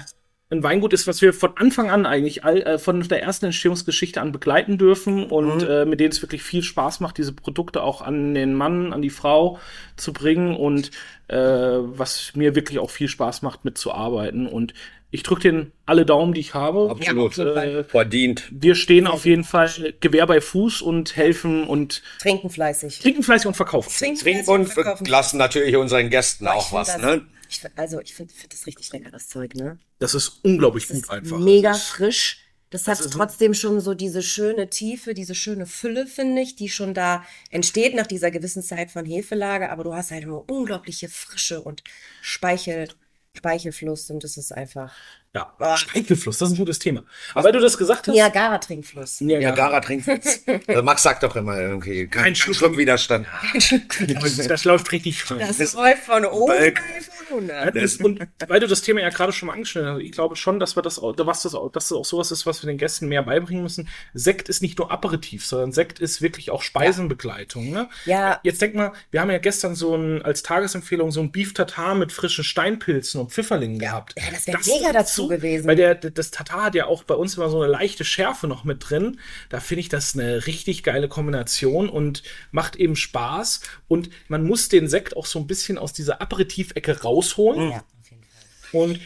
[0.54, 4.22] ein Weingut ist, was wir von Anfang an eigentlich all, äh, von der ersten Entstehungsgeschichte
[4.22, 8.02] an begleiten dürfen und äh, mit denen es wirklich viel Spaß macht, diese Produkte auch
[8.02, 9.60] an den Mann, an die Frau
[9.98, 10.92] zu bringen und
[11.28, 14.48] äh, was mir wirklich auch viel Spaß macht, mitzuarbeiten.
[14.48, 14.74] Und
[15.12, 16.90] ich drücke denen alle Daumen, die ich habe.
[16.90, 17.38] Absolut.
[17.38, 18.46] Und, äh, Verdient.
[18.50, 23.00] wir stehen auf jeden Fall Gewehr bei Fuß und helfen und Trinken fleißig.
[23.00, 23.92] trinken fleißig und verkaufen.
[23.96, 25.06] Trinken Trinken fleißig und verkaufen.
[25.06, 26.98] lassen natürlich unseren Gästen Ich auch was.
[26.98, 27.22] Ne?
[27.54, 29.80] Ich, also ich finde find das richtig leckeres Zeug, ne?
[30.00, 31.38] Das ist unglaublich Das gut ist einfach.
[31.40, 32.40] mega frisch.
[32.70, 36.56] Das hat Das ist- trotzdem schon so diese schöne Tiefe, diese schöne Fülle, finde ich,
[36.56, 39.70] die schon da entsteht nach dieser gewissen Zeit von Hefelage.
[39.70, 41.84] Aber du hast halt eine unglaubliche Frische und
[42.22, 42.90] Speichel,
[43.38, 44.96] Speichelfluss und das ist einfach
[45.36, 45.76] Ja, Ah.
[45.78, 47.04] Speichelfluss, das ist ein gutes Thema.
[47.34, 48.14] Aber weil du das gesagt hast.
[48.14, 49.20] Niagara-Trinkfluss.
[49.22, 49.56] Ja, Niagara.
[49.56, 50.08] Gara trinkt.
[50.68, 53.26] Also Max sagt doch immer irgendwie, kein, kein Schluck- Schluckwiderstand.
[54.48, 55.40] Das läuft richtig fein.
[55.40, 56.54] Das läuft von oben
[57.30, 57.48] von.
[57.74, 60.60] Das, und weil du das Thema ja gerade schon mal angeschnitten hast, ich glaube schon,
[60.60, 62.78] dass wir das, auch- was das, auch, dass das auch sowas ist, was wir den
[62.78, 63.90] Gästen mehr beibringen müssen.
[64.14, 67.72] Sekt ist nicht nur Aperitif, sondern Sekt ist wirklich auch Speisenbegleitung.
[67.72, 67.90] Ne?
[68.06, 68.40] Ja.
[68.44, 71.96] Jetzt denk mal, wir haben ja gestern so ein, als Tagesempfehlung so ein Beef Tartar
[71.96, 74.14] mit frischen Steinpilzen und Pfifferlingen gehabt.
[74.18, 75.68] ja, das wär mega dazu gewesen.
[75.68, 78.64] Weil der, das Tatar hat ja auch bei uns immer so eine leichte Schärfe noch
[78.64, 79.20] mit drin.
[79.50, 83.62] Da finde ich das eine richtig geile Kombination und macht eben Spaß.
[83.88, 87.72] Und man muss den Sekt auch so ein bisschen aus dieser Aperitivecke rausholen.
[87.72, 88.82] Ja, auf jeden Fall.
[88.82, 89.00] Und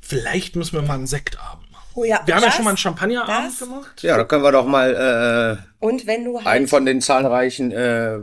[0.00, 1.88] vielleicht müssen wir mal einen Sektabend machen.
[1.94, 4.02] Oh ja, Wir haben ja das- schon mal einen Champagnerabend das- gemacht.
[4.02, 6.46] Ja, da können wir doch mal Und wenn du äh, halt.
[6.46, 8.18] einen von den zahlreichen äh,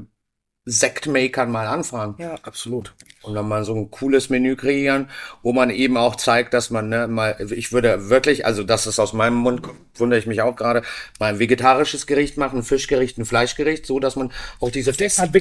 [0.65, 2.15] Sektmakern mal anfragen.
[2.19, 2.35] ja.
[2.43, 2.93] Absolut.
[3.23, 5.09] Und dann mal so ein cooles Menü kreieren,
[5.43, 8.99] wo man eben auch zeigt, dass man ne, mal, ich würde wirklich, also das ist
[8.99, 10.81] aus meinem Mund, kommt, wundere ich mich auch gerade,
[11.19, 15.19] mal ein vegetarisches Gericht machen, ein Fischgericht, ein Fleischgericht, so dass man auch diese Das
[15.19, 15.33] hat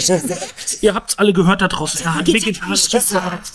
[0.00, 0.82] Sekt.
[0.82, 2.04] Ihr habt's alle gehört da draußen.
[2.04, 3.52] Er hat vegetarisch gesagt.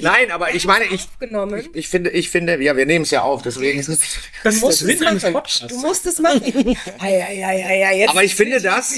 [0.00, 1.66] Nein, aber ich meine, ich, Genommen.
[1.72, 4.00] ich finde, ich finde, ja, wir nehmen es ja auf, deswegen ist es.
[4.44, 5.22] Das ist Sinn eines.
[5.22, 5.66] Podcasts.
[5.66, 6.42] Du musst es machen.
[7.00, 8.10] ja, ja, ja, ja, ja, jetzt.
[8.10, 8.94] Aber ich finde das,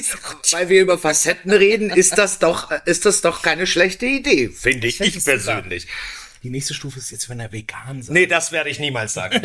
[0.50, 4.87] weil wir über Facetten reden, ist das doch, ist das doch keine schlechte Idee, finde
[4.88, 5.87] ich, ich persönlich.
[6.44, 8.14] Die nächste Stufe ist jetzt, wenn er vegan sagt.
[8.14, 9.40] Nee, das werde ich niemals sagen.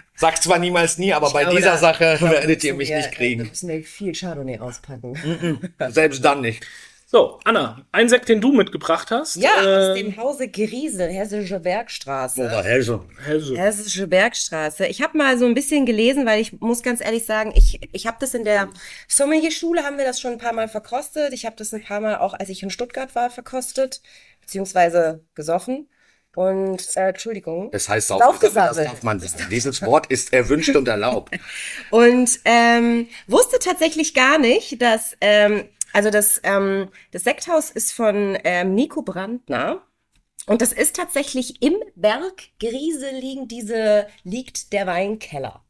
[0.16, 2.98] Sag zwar niemals nie, aber bei glaube, dieser da- Sache da werdet ihr mich wir-
[2.98, 3.48] nicht Da kriegen.
[3.48, 5.58] müssen wir viel Chardonnay auspacken.
[5.88, 6.66] Selbst dann nicht.
[7.08, 9.36] So, Anna, ein Sekt, den du mitgebracht hast.
[9.36, 12.40] Ja, aus äh, dem Hause Griesel, Hessische Bergstraße.
[12.40, 13.00] Oder Helse.
[13.28, 14.86] also, Hessische Bergstraße.
[14.86, 18.08] Ich habe mal so ein bisschen gelesen, weil ich muss ganz ehrlich sagen, ich, ich
[18.08, 18.70] habe das in der
[19.06, 21.32] Sommelier-Schule, haben wir das schon ein paar Mal verkostet.
[21.32, 24.02] Ich habe das ein paar Mal auch, als ich in Stuttgart war, verkostet,
[24.40, 25.88] beziehungsweise gesoffen.
[26.34, 27.70] Und, äh, Entschuldigung.
[27.70, 28.08] Das heißt.
[28.08, 29.46] Saufgesabbel, das darf man sagen.
[29.48, 31.32] Dieses Wort ist erwünscht und erlaubt.
[31.90, 38.36] Und ähm, wusste tatsächlich gar nicht, dass, ähm, also das, ähm, das Sekthaus ist von
[38.44, 39.82] ähm, Nico Brandner.
[40.46, 45.64] Und das ist tatsächlich im Berg Griese liegen diese, liegt der Weinkeller.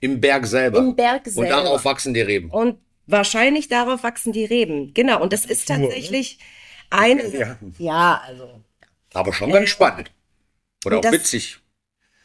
[0.00, 0.78] Im Berg selber.
[0.78, 1.48] Im Berg Und selber.
[1.50, 2.48] darauf wachsen die Reben.
[2.50, 4.94] Und wahrscheinlich darauf wachsen die Reben.
[4.94, 5.20] Genau.
[5.20, 6.38] Und das ist tatsächlich
[6.90, 7.58] eine, Ja.
[7.78, 8.60] ja, also.
[9.14, 10.10] Aber schon ganz spannend.
[10.86, 11.58] Oder Und auch das- witzig.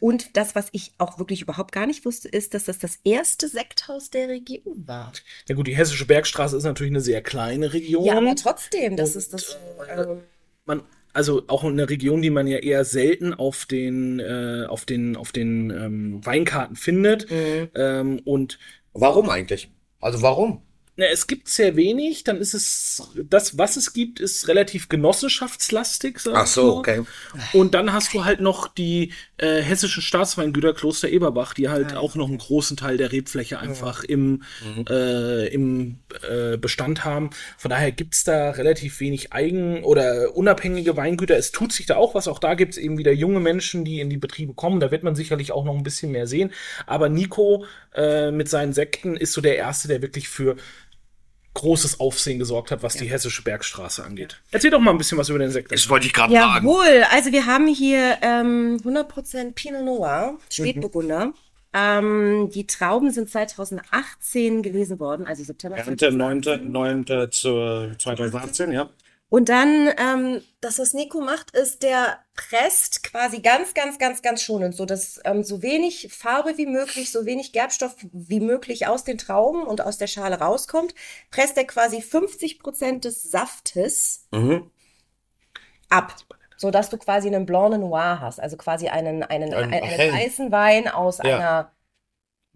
[0.00, 3.48] Und das, was ich auch wirklich überhaupt gar nicht wusste, ist, dass das das erste
[3.48, 5.12] Sekthaus der Region war.
[5.48, 8.04] ja gut, die Hessische Bergstraße ist natürlich eine sehr kleine Region.
[8.04, 9.58] Ja, aber trotzdem, das Und, ist das.
[9.96, 10.20] ähm,
[10.64, 10.82] man,
[11.12, 15.32] also auch eine Region, die man ja eher selten auf den, äh, auf den, auf
[15.32, 17.30] den ähm, Weinkarten findet.
[17.30, 17.68] Mhm.
[17.74, 18.58] Ähm, und
[18.92, 19.70] Warum eigentlich?
[20.00, 20.62] Also warum?
[20.98, 26.18] Na, es gibt sehr wenig, dann ist es, das, was es gibt, ist relativ genossenschaftslastig.
[26.32, 27.04] Ach so, okay.
[27.52, 32.16] Und dann hast du halt noch die äh, hessischen Staatsweingüter Kloster Eberbach, die halt auch
[32.16, 34.42] noch einen großen Teil der Rebfläche einfach im,
[34.90, 37.30] äh, im äh, Bestand haben.
[37.58, 41.36] Von daher gibt's da relativ wenig eigen- oder unabhängige Weingüter.
[41.36, 42.26] Es tut sich da auch was.
[42.26, 44.80] Auch da gibt's eben wieder junge Menschen, die in die Betriebe kommen.
[44.80, 46.50] Da wird man sicherlich auch noch ein bisschen mehr sehen.
[46.86, 50.56] Aber Nico äh, mit seinen Sekten ist so der Erste, der wirklich für
[51.54, 54.40] großes Aufsehen gesorgt hat, was die hessische Bergstraße angeht.
[54.50, 55.72] Erzähl doch mal ein bisschen was über den Sekt.
[55.72, 56.66] Das wollte ich gerade fragen.
[56.66, 61.32] Jawohl, also wir haben hier ähm, 100% Pinot Noir, Spätburgunder.
[61.74, 65.76] Ähm, die Trauben sind 2018 gelesen worden, also September.
[65.76, 66.42] Ernte 9.
[66.70, 67.06] 9.
[67.30, 68.88] zu 2018, ja.
[69.30, 74.42] Und dann, ähm, das, was Nico macht, ist, der presst quasi ganz, ganz, ganz, ganz
[74.42, 79.04] schonend, so dass ähm, so wenig Farbe wie möglich, so wenig Gerbstoff wie möglich aus
[79.04, 80.94] den Trauben und aus der Schale rauskommt,
[81.30, 84.70] presst er quasi 50 Prozent des Saftes Mhm.
[85.90, 86.14] ab,
[86.56, 90.12] so dass du quasi einen Blanc Noir hast, also quasi einen, einen, Einen einen, einen
[90.14, 91.36] weißen Wein aus Ja.
[91.36, 91.72] einer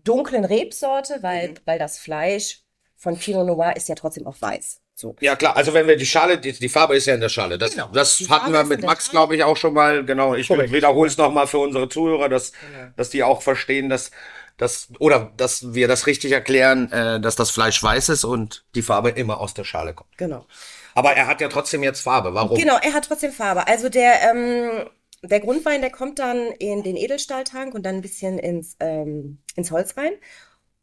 [0.04, 2.62] dunklen Rebsorte, weil, weil das Fleisch
[2.96, 4.81] von Pinot Noir ist ja trotzdem auch weiß.
[5.02, 5.16] So.
[5.20, 7.58] Ja klar, also wenn wir die Schale, die, die Farbe ist ja in der Schale.
[7.58, 7.88] Das, Genau.
[7.92, 10.04] das Die hatten Farbe wir mit Max, glaube ich, auch schon mal.
[10.04, 12.92] Genau, ich wiederhole es nochmal für unsere Zuhörer, dass, Genau.
[12.96, 14.12] dass die auch verstehen, dass,
[14.58, 18.82] dass, oder dass wir das richtig erklären, äh, dass das Fleisch weiß ist und die
[18.82, 20.16] Farbe immer aus der Schale kommt.
[20.18, 20.46] Genau.
[20.94, 22.32] Aber er hat ja trotzdem jetzt Farbe.
[22.34, 22.56] Warum?
[22.56, 23.66] Genau, er hat trotzdem Farbe.
[23.66, 24.88] Also der, ähm,
[25.22, 29.72] der Grundwein, der kommt dann in den Edelstahltank und dann ein bisschen ins, ähm, ins
[29.72, 30.12] Holz rein.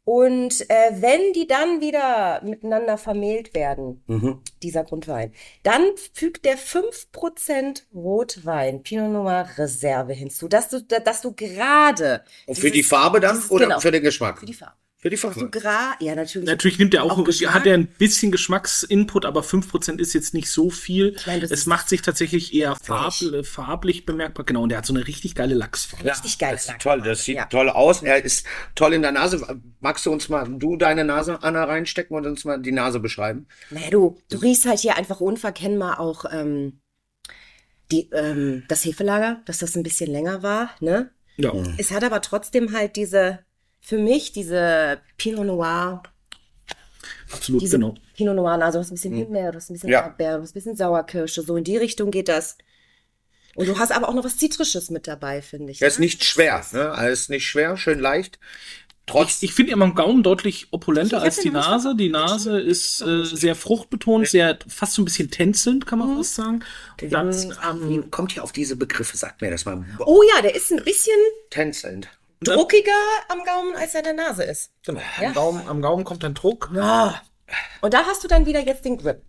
[0.04, 4.42] Und äh, wenn die dann wieder miteinander vermehlt werden, Mhm.
[4.62, 5.32] dieser Grundwein,
[5.62, 5.82] dann
[6.14, 12.70] fügt der 5% Rotwein Pinot Noir Reserve hinzu, dass du, dass du gerade Und für
[12.70, 14.38] die Farbe dann oder genau, für den Geschmack?
[14.40, 14.74] für die Farbe.
[15.02, 15.48] Für die Du Farbe.
[15.48, 16.46] gra ja, natürlich.
[16.46, 17.54] Natürlich nimmt er auch, Auch Geschmack?
[17.54, 21.16] hat er ein bisschen Geschmacksinput, aber 5% ist jetzt nicht so viel.
[21.26, 24.44] meine, das es macht sich tatsächlich eher farb, farblich bemerkbar.
[24.44, 26.04] Genau, und der hat so eine richtig geile Lachsfarbe.
[26.10, 26.52] Richtig geil.
[26.52, 27.46] Das ist toll, das sieht Ja.
[27.46, 28.02] toll aus.
[28.02, 29.40] Er ist toll in der Nase.
[29.80, 33.46] Magst du uns mal, du deine Nase, Anna, reinstecken und uns mal die Nase beschreiben?
[33.70, 36.80] Naja, du, du riechst halt hier einfach unverkennbar auch ähm,
[37.90, 41.10] die, ähm, das Hefelager, dass das ein bisschen länger war, ne?
[41.38, 41.52] Ja.
[41.78, 43.38] Es hat aber trotzdem halt diese,
[43.80, 46.02] für mich, diese Pinot Noir,
[47.32, 47.94] Absolut, diese genau.
[48.16, 50.02] Pinot Noir, also du hast ein bisschen Himbeer, du hast ein bisschen Ja.
[50.02, 52.58] Erdbeer, du hast ein bisschen Sauerkirsche, so in die Richtung geht das.
[53.54, 55.82] Und du hast aber auch noch was Zitrisches mit dabei, finde ich.
[55.82, 56.04] Er ist ne?
[56.06, 56.94] nicht schwer, ne?
[56.96, 58.38] Er ist nicht schwer, schön leicht.
[59.06, 61.96] Trotz, Ich finde ihn am Gaumen deutlich opulenter Ich als die Nase.
[61.96, 66.36] Die Nase ist äh, sehr fruchtbetont, sehr fast so ein bisschen tänzelnd, kann man fast
[66.36, 66.64] sagen.
[67.02, 69.16] Und dann ähm, wie kommt ihr auf diese Begriffe?
[69.16, 69.84] Sagt mir das mal.
[69.98, 71.16] Oh ja, der ist ein bisschen
[71.50, 72.08] Tänzelnd.
[72.42, 72.90] Druckiger
[73.28, 74.72] am Gaumen, als er in der Nase ist.
[74.84, 75.28] genau, Ja.
[75.28, 76.70] am, Gaumen, am Gaumen kommt ein Druck.
[76.74, 77.20] Ja.
[77.80, 79.22] Und da hast du dann wieder jetzt den Grip.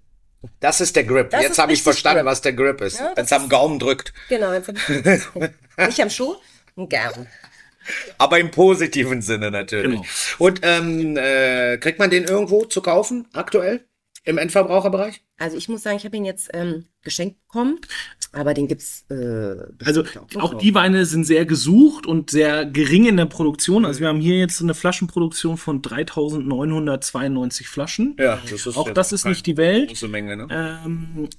[0.60, 1.30] Das ist der Grip.
[1.30, 2.26] Das Jetzt habe ich verstanden, Grip.
[2.32, 3.00] was der Grip ist.
[3.00, 4.14] Ja, Wenn es am Gaumen drückt.
[4.30, 4.52] Genau,
[5.78, 6.36] nicht am Schuh,
[6.76, 7.28] am Gaumen.
[8.18, 9.92] Aber im positiven Sinne natürlich.
[10.02, 10.06] Genau.
[10.38, 13.86] Und ähm, äh, kriegt man den irgendwo zu kaufen, aktuell?
[14.24, 15.24] Im Endverbraucherbereich?
[15.40, 17.80] Also ich muss sagen, ich habe ihn jetzt ähm, geschenkt bekommen,
[18.34, 20.04] aber den gibt's äh, Also
[20.38, 20.60] auch noch.
[20.60, 23.86] die Weine sind sehr gesucht und sehr gering in der Produktion.
[23.86, 28.16] Also wir haben hier jetzt eine Flaschenproduktion von 3.992 Flaschen.
[28.20, 29.90] Ja, das ist Auch das ist nicht die Welt.
[29.90, 30.48] große Menge, ne?
[30.50, 31.30] Ähm,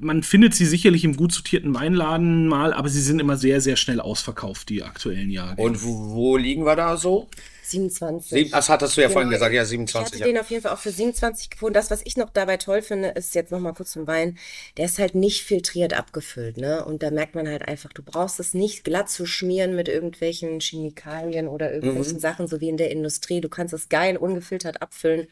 [0.00, 3.76] man findet sie sicherlich im gut sortierten Weinladen mal, aber sie sind immer sehr, sehr
[3.76, 5.60] schnell ausverkauft, die aktuellen Jahre.
[5.60, 7.28] Und wo, wo liegen wir da so?
[7.70, 8.30] 27.
[8.30, 9.38] Sieben, das hattest du ja vorhin Genau.
[9.38, 10.12] gesagt, ja, Ich 27.
[10.12, 10.26] hatte Ja.
[10.26, 11.74] den auf jeden Fall auch für 27 gefunden.
[11.74, 14.38] Das, was ich noch dabei toll finde, ist jetzt noch mal kurz zum Wein.
[14.76, 16.84] Der ist halt nicht filtriert abgefüllt, ne?
[16.84, 20.60] Und da merkt man halt einfach, du brauchst es nicht glatt zu schmieren mit irgendwelchen
[20.60, 22.20] Chemikalien oder irgendwelchen Mhm.
[22.20, 23.40] Sachen, so wie in der Industrie.
[23.40, 25.28] Du kannst es geil ungefiltert abfüllen.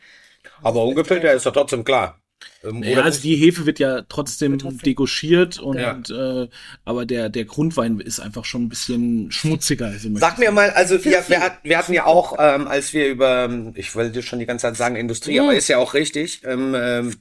[0.62, 2.20] Aber ungefiltert ist doch trotzdem klar.
[2.64, 4.79] Ähm, Ja, also die Hefe wird ja trotzdem trotzdem.
[4.85, 6.42] degauchiert und Ja.
[6.42, 6.49] äh,
[6.85, 9.87] aber der der Grundwein ist einfach schon ein bisschen schmutziger.
[9.87, 13.09] Also Sag mir mal, also wir, wir, hat, wir hatten ja auch, ähm, als wir
[13.09, 16.75] über, ich wollte schon die ganze Zeit sagen Industrie, aber ist ja auch richtig, ähm,
[16.77, 17.14] ähm,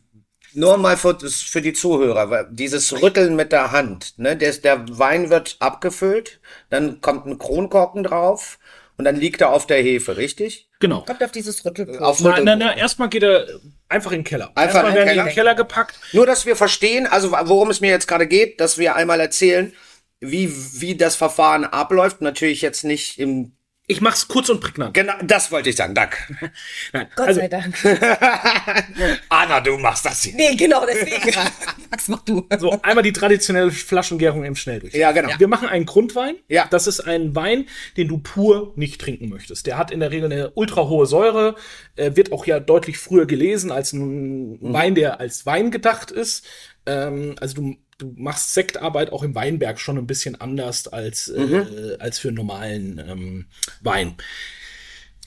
[0.53, 4.85] nur mal für, für die Zuhörer, weil dieses Rütteln mit der Hand, ne, der, der
[4.97, 8.57] Wein wird abgefüllt, dann kommt ein Kronkorken drauf
[8.97, 10.69] und dann liegt er auf der Hefe, richtig?
[10.79, 11.01] genau.
[11.01, 12.01] Kommt auf dieses Rüttelbrot.
[12.01, 12.45] Auf Na, Rütteln.
[12.45, 13.47] na, na, erstmal geht er
[13.89, 14.51] einfach in den Keller.
[14.55, 15.21] Einfach erstmal in den werden die Keller?
[15.21, 15.99] in den Keller gepackt.
[16.13, 19.73] Nur, dass wir verstehen, also worum es mir jetzt gerade geht, dass wir einmal erzählen,
[20.19, 22.21] wie, wie das Verfahren abläuft.
[22.21, 23.53] Natürlich jetzt nicht im,
[23.87, 24.95] Ich mach's kurz und prägnant.
[24.95, 26.17] genau, das wollte ich sagen, danke.
[26.93, 27.75] Nein, Gott also sei Dank.
[29.29, 30.33] Anna, du machst das hier.
[30.33, 31.37] Nee, genau, deswegen.
[31.91, 32.47] Max, mach du.
[32.57, 34.95] So, einmal die traditionelle Flaschengärung im Schnelldurch.
[34.95, 35.29] Ja, genau.
[35.37, 36.37] Wir machen einen Grundwein.
[36.47, 36.65] Ja.
[36.67, 39.67] Das ist ein Wein, den du pur nicht trinken möchtest.
[39.67, 41.55] Der hat in der Regel eine ultra hohe Säure,
[41.95, 46.43] äh, wird auch ja deutlich früher gelesen als ein Wein, der als Wein gedacht ist.
[46.87, 51.97] Ähm, also du, du machst Sektarbeit auch im Weinberg schon ein bisschen anders als, äh,
[51.99, 53.45] als für einen normalen ähm,
[53.81, 54.15] Wein.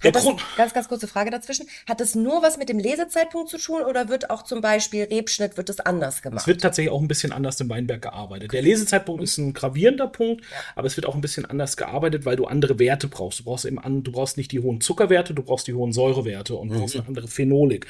[0.05, 1.67] Der das, Grund, ganz, ganz kurze Frage dazwischen.
[1.89, 5.57] Hat das nur was mit dem Lesezeitpunkt zu tun oder wird auch zum Beispiel Rebschnitt,
[5.57, 6.47] wird das anders Es gemacht?
[6.47, 8.53] wird tatsächlich auch ein bisschen anders im Weinberg gearbeitet.
[8.53, 10.45] Der Lesezeitpunkt ist ein gravierender Punkt,
[10.77, 13.41] aber es wird auch ein bisschen anders gearbeitet, weil du andere Werte brauchst.
[13.41, 16.55] Du brauchst eben an, du brauchst nicht die hohen Zuckerwerte, du brauchst die hohen Säurewerte
[16.55, 17.87] und brauchst eine andere Phenolik.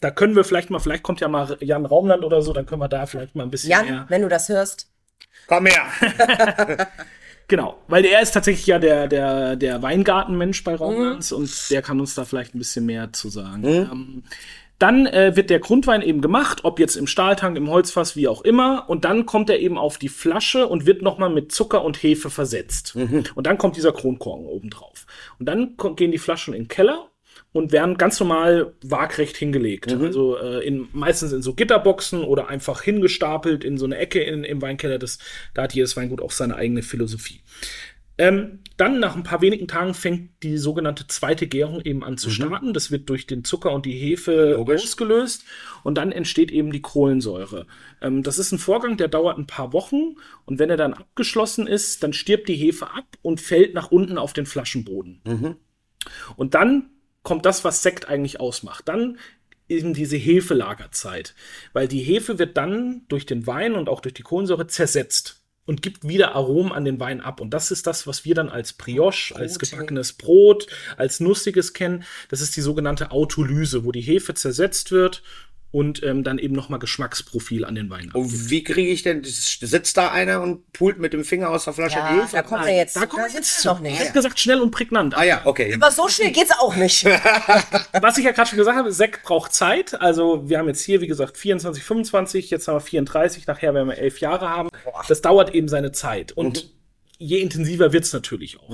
[0.00, 2.80] Da können wir vielleicht mal, vielleicht kommt ja mal Jan Raumland oder so, dann können
[2.80, 4.06] wir da vielleicht mal ein bisschen Jan, mehr.
[4.08, 4.90] wenn du das hörst.
[5.46, 5.86] Komm her.
[7.50, 11.98] Genau, weil er ist tatsächlich ja der, der, der Weingartenmensch bei Raumlands und der kann
[11.98, 13.64] uns da vielleicht ein bisschen mehr zu sagen.
[13.64, 14.22] Ähm,
[14.78, 18.42] dann äh, wird der Grundwein eben gemacht, ob jetzt im Stahltank, im Holzfass, wie auch
[18.42, 18.88] immer.
[18.88, 22.30] Und dann kommt er eben auf die Flasche und wird nochmal mit Zucker und Hefe
[22.30, 22.94] versetzt.
[23.34, 25.04] Und dann kommt dieser Kronkorken oben drauf.
[25.40, 27.09] Und dann gehen die Flaschen in den Keller
[27.52, 29.88] und werden ganz normal waagrecht hingelegt.
[30.06, 34.44] Also äh, in, meistens in so Gitterboxen oder einfach hingestapelt in so eine Ecke in,
[34.44, 34.98] im Weinkeller.
[34.98, 35.18] Das,
[35.54, 37.40] da hat jedes Weingut auch seine eigene Philosophie.
[38.18, 42.28] Ähm, dann nach ein paar wenigen Tagen fängt die sogenannte zweite Gärung eben an zu
[42.28, 42.74] starten.
[42.74, 44.82] Das wird durch den Zucker und die Hefe Logisch.
[44.82, 45.44] ausgelöst
[45.84, 47.66] und dann entsteht eben die Kohlensäure.
[48.02, 51.66] Ähm, das ist ein Vorgang, der dauert ein paar Wochen und wenn er dann abgeschlossen
[51.66, 55.22] ist, dann stirbt die Hefe ab und fällt nach unten auf den Flaschenboden.
[56.36, 56.90] Und dann
[57.22, 58.88] kommt das, was Sekt eigentlich ausmacht.
[58.88, 59.18] Dann
[59.68, 61.34] eben diese Hefelagerzeit.
[61.72, 65.36] Weil die Hefe wird dann durch den Wein und auch durch die Kohlensäure zersetzt.
[65.66, 67.40] und gibt wieder Aromen an den Wein ab.
[67.40, 72.02] Und das ist das, was wir dann als Brioche, als gebackenes Brot, als Nussiges kennen.
[72.28, 75.22] Das ist die sogenannte Autolyse, wo die Hefe zersetzt wird
[75.72, 78.16] und ähm, dann eben nochmal Geschmacksprofil an den Wein abgibt.
[78.16, 81.74] Und wie kriege ich denn, sitzt da einer und pult mit dem Finger aus der
[81.74, 82.28] Flasche Ja, Hefe?
[82.36, 82.96] da kommt er jetzt.
[82.96, 83.68] da kommen wir sitzt jetzt er zu.
[83.68, 84.00] noch nicht.
[84.00, 85.16] Ich hab gesagt, schnell und prägnant.
[85.16, 85.72] Ah ja, okay.
[85.80, 87.04] Aber so schnell geht's auch nicht.
[88.00, 90.00] Was ich ja gerade schon gesagt habe, Sekt braucht Zeit.
[90.00, 93.88] Also wir haben jetzt hier, wie gesagt, 24, 25, jetzt haben wir 34, nachher werden
[93.88, 94.70] wir elf Jahre haben.
[95.08, 96.32] Das dauert eben seine Zeit.
[96.32, 96.70] Und
[97.20, 98.70] je intensiver wird's natürlich auch.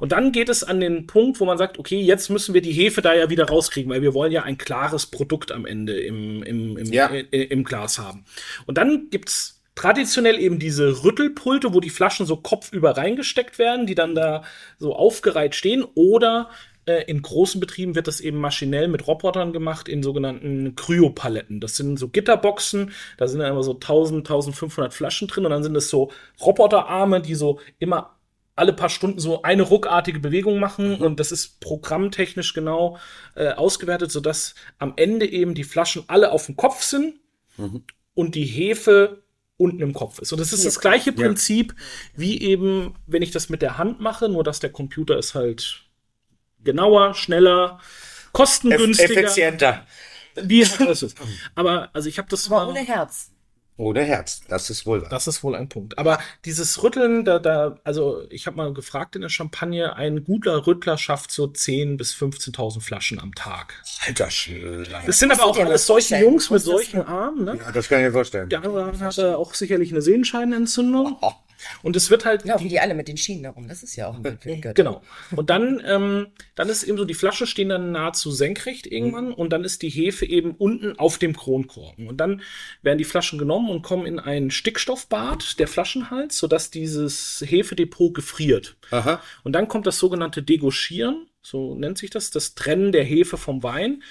[0.00, 2.72] Und dann geht es an den Punkt, wo man sagt, okay, jetzt müssen wir die
[2.72, 6.42] Hefe da ja wieder rauskriegen, weil wir wollen ja ein klares Produkt am Ende im,
[6.42, 7.08] im, im, Ja.
[7.10, 8.24] äh, im Glas haben.
[8.66, 13.94] Und dann gibt's traditionell eben diese Rüttelpulte, wo die Flaschen so kopfüber reingesteckt werden, die
[13.94, 14.44] dann da
[14.78, 15.84] so aufgereiht stehen.
[15.94, 16.50] Oder
[16.86, 21.60] in großen Betrieben wird das eben maschinell mit Robotern gemacht in sogenannten Kryopaletten.
[21.60, 25.62] Das sind so Gitterboxen, da sind dann immer so 1000, 1500 Flaschen drin und dann
[25.62, 28.16] sind es so Roboterarme, die so immer
[28.56, 32.98] alle paar Stunden so eine ruckartige Bewegung machen und das ist programmtechnisch genau
[33.34, 37.14] äh, ausgewertet, sodass am Ende eben die Flaschen alle auf dem Kopf sind
[38.14, 39.22] und die Hefe
[39.56, 40.32] unten im Kopf ist.
[40.32, 41.74] Und das ist das gleiche Prinzip
[42.14, 45.89] wie eben, wenn ich das mit der Hand mache, nur dass der Computer ist halt
[46.64, 47.80] genauer, schneller,
[48.32, 49.22] kostengünstiger.
[49.22, 49.86] effizienter.
[50.42, 51.16] Wie das ist.
[51.54, 52.70] Aber also ich habe das Aber mal.
[52.70, 53.30] ohne Herz.
[53.76, 55.08] Ohne Herz, das ist wohl wahr.
[55.08, 55.98] Das ist wohl ein Punkt.
[55.98, 60.66] Aber dieses Rütteln, da, da, also ich habe mal gefragt in der Champagne, ein guter
[60.66, 63.82] Rüttler schafft so 10.000 bis 15.000 Flaschen am Tag.
[64.06, 64.86] Alter Schwede.
[65.06, 66.18] Das sind aber auch alles solche.
[66.18, 67.58] Jungs mit solchen Armen, ne?
[67.58, 68.50] Ja, das kann ich mir vorstellen.
[68.50, 71.16] Der andere hat auch sicherlich eine Sehenscheinentzündung.
[71.82, 73.68] Und es wird halt Laufen die alle mit den Schienen herum.
[73.68, 74.74] Das ist ja auch ein die Götter.
[74.74, 75.02] Genau.
[75.34, 79.52] Und dann, ähm, dann ist eben so, die Flaschen stehen dann nahezu senkrecht irgendwann und
[79.52, 82.08] dann ist die Hefe eben unten auf dem Kronkorken.
[82.08, 82.42] Und dann
[82.82, 88.76] werden die Flaschen genommen und kommen in ein Stickstoffbad, der Flaschenhals, sodass dieses Hefedepot gefriert.
[88.90, 89.22] Aha.
[89.44, 93.62] Und dann kommt das sogenannte Degauchieren, so nennt sich das, das Trennen der Hefe vom
[93.62, 94.02] Wein.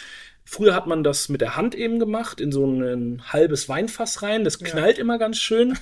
[0.45, 4.43] Früher hat man das mit der Hand eben gemacht, in so ein halbes Weinfass rein.
[4.43, 5.77] Das knallt immer ganz schön.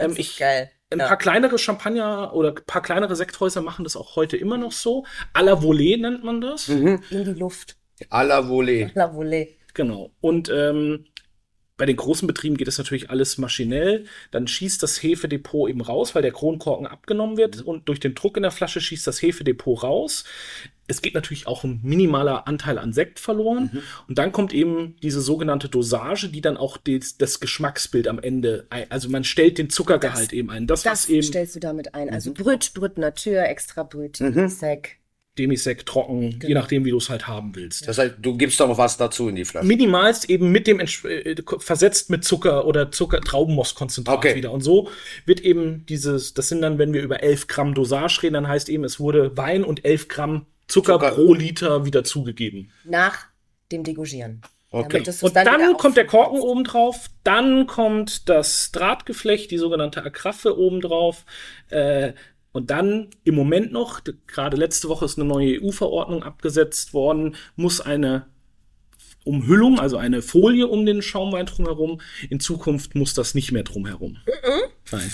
[0.00, 0.72] Ähm, ich, geil.
[0.90, 1.06] Ein Ja.
[1.08, 5.04] paar kleinere Champagner oder ein paar kleinere Sekthäuser machen das auch heute immer noch so.
[5.34, 6.68] À la Volée nennt man das.
[6.68, 7.76] In die Luft.
[8.10, 8.90] À la Volée.
[8.94, 9.56] La Volée.
[9.74, 10.10] Genau.
[10.20, 11.04] Und ähm,
[11.76, 14.06] bei den großen Betrieben geht das natürlich alles maschinell.
[14.30, 17.60] Dann schießt das Hefedepot eben raus, weil der Kronkorken abgenommen wird.
[17.62, 20.24] Und durch den Druck in der Flasche schießt das Hefedepot raus.
[20.88, 23.82] Es geht natürlich auch ein minimaler Anteil an Sekt verloren.
[24.08, 28.66] Und dann kommt eben diese sogenannte Dosage, die dann auch des, das Geschmacksbild am Ende,
[28.70, 30.66] ein, also man stellt den Zuckergehalt eben ein.
[30.66, 32.10] Das, Das was eben stellst du damit ein.
[32.10, 34.16] Also Brüt, Brüt Natur, extra Brüt,
[34.48, 34.96] Sec.
[35.38, 37.86] Demisekt trocken, je nachdem, wie du es halt haben willst.
[37.86, 39.66] Das heißt, du gibst doch noch was dazu in die Flasche.
[39.66, 44.34] Minimalst eben mit dem äh, versetzt mit Zucker oder Zucker Traubenmostkonzentrat Okay.
[44.34, 44.50] wieder.
[44.50, 44.90] Und so
[45.26, 48.68] wird eben dieses, das sind dann, wenn wir über 11 Gramm Dosage reden, dann heißt
[48.68, 51.10] eben, es wurde Wein und 11 Gramm Zucker, Zucker.
[51.12, 52.70] pro Liter wieder zugegeben.
[52.84, 53.26] Nach
[53.72, 54.42] dem Degauchieren.
[54.70, 55.02] Okay.
[55.22, 56.06] Und dann dann, kommt der.
[56.06, 61.24] Korken oben drauf, dann kommt das Drahtgeflecht, die sogenannte Agraffe oben drauf.
[61.70, 62.12] Äh,
[62.52, 67.80] und dann im Moment noch, gerade letzte Woche ist eine neue EU-Verordnung abgesetzt worden, muss
[67.80, 68.26] eine
[69.24, 72.00] Umhüllung, also eine Folie um den Schaumwein drumherum.
[72.28, 74.18] In Zukunft muss das nicht mehr drumherum.
[74.90, 75.12] Nein.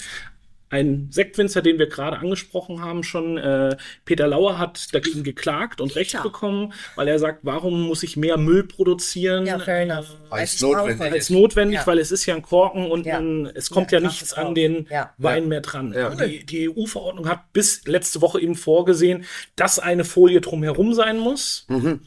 [0.74, 5.94] Ein Sektwinzer, den wir gerade angesprochen haben, schon, äh, Peter Lauer hat dagegen geklagt und
[5.94, 9.46] Recht bekommen, weil er sagt, warum muss ich mehr Müll produzieren?
[9.46, 10.06] Ja, fair enough.
[10.30, 11.86] Als ich notwendig als notwendig, Ja.
[11.86, 13.18] weil es ist ja ein Korken und Ja.
[13.18, 15.14] ein, es kommt Ja, ja, nichts an den Ja.
[15.18, 15.94] Wein mehr dran.
[16.26, 21.66] Die, die EU-Verordnung hat bis letzte Woche eben vorgesehen, dass eine Folie drumherum sein muss.
[21.68, 22.00] Mhm.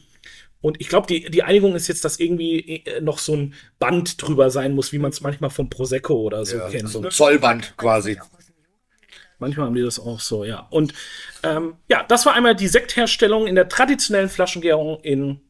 [0.60, 4.20] Und ich glaube, die, die Einigung ist jetzt, dass irgendwie äh, noch so ein Band
[4.20, 6.88] drüber sein muss, wie man es manchmal vom Prosecco oder so Ja, kennt.
[6.88, 8.18] so ein Zollband quasi.
[9.38, 10.66] Manchmal haben die das auch so, ja.
[10.70, 10.92] Und
[11.42, 15.40] ähm, ja, das war einmal die Sektherstellung in der traditionellen Flaschengärung in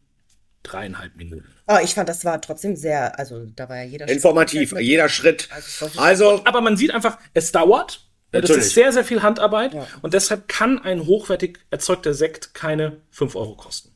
[0.63, 1.47] dreieinhalb Minuten.
[1.67, 5.09] Oh, ich fand, das war trotzdem sehr, also da war ja jeder Informativ, Schritt- jeder
[5.09, 5.49] Schritt.
[5.51, 8.05] Also, Also, Aber man sieht einfach, es dauert.
[8.31, 8.67] Und es Natürlich.
[8.67, 9.75] ist sehr, sehr viel Handarbeit.
[10.03, 13.91] Und deshalb kann ein hochwertig erzeugter Sekt keine 5 Euro kosten.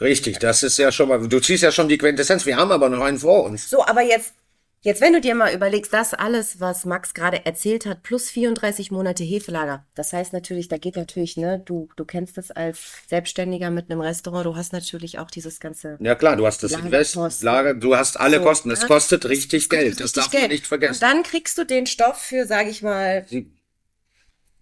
[0.00, 2.46] richtig, das ist ja schon mal, du ziehst ja schon die Quintessenz.
[2.46, 3.68] Wir haben aber noch einen vor uns.
[3.70, 4.34] So, aber jetzt,
[4.82, 8.90] jetzt, wenn du dir mal überlegst, das alles, was Max gerade erzählt hat, plus 34
[8.90, 9.86] Monate Hefelager.
[9.94, 14.00] Das heißt natürlich, da geht natürlich, ne, du, du kennst das als Selbstständiger mit einem
[14.00, 15.96] Restaurant, du hast natürlich auch dieses ganze.
[16.00, 17.22] Ja klar, du hast das Lagerkosten.
[17.22, 18.70] Invest, Lager, du hast alle So, Kosten.
[18.70, 18.86] Es ne?
[18.88, 19.92] kostet richtig kostet Geld.
[20.00, 20.52] Das richtig darf man Geld.
[20.52, 20.94] nicht vergessen.
[20.94, 23.50] Und dann kriegst du den Stoff für, sage ich mal, Sie-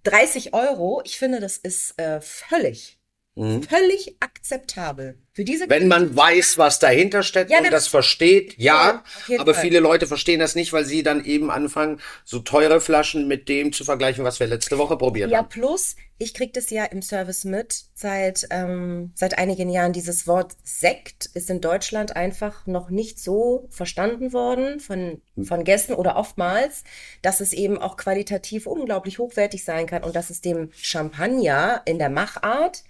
[0.04, 1.02] 30 Euro.
[1.04, 2.99] Ich finde, das ist äh, völlig,
[3.36, 5.16] Völlig akzeptabel.
[5.32, 5.70] Für diese Mhm.
[5.70, 9.02] Wenn man weiß, was dahinter steckt Ja, und das versteht, ja.
[9.28, 9.62] Ja, aber Fall.
[9.62, 13.72] viele Leute verstehen das nicht, weil sie dann eben anfangen, so teure Flaschen mit dem
[13.72, 15.48] zu vergleichen, was wir letzte Woche probiert Ja, haben.
[15.48, 19.92] plus, ich krieg das ja im Service mit seit, ähm, seit einigen Jahren.
[19.94, 25.94] Dieses Wort Sekt ist in Deutschland einfach noch nicht so verstanden worden von, von Gästen
[25.94, 26.82] oder oftmals,
[27.22, 31.98] dass es eben auch qualitativ unglaublich hochwertig sein kann und dass es dem Champagner in
[31.98, 32.82] der Machart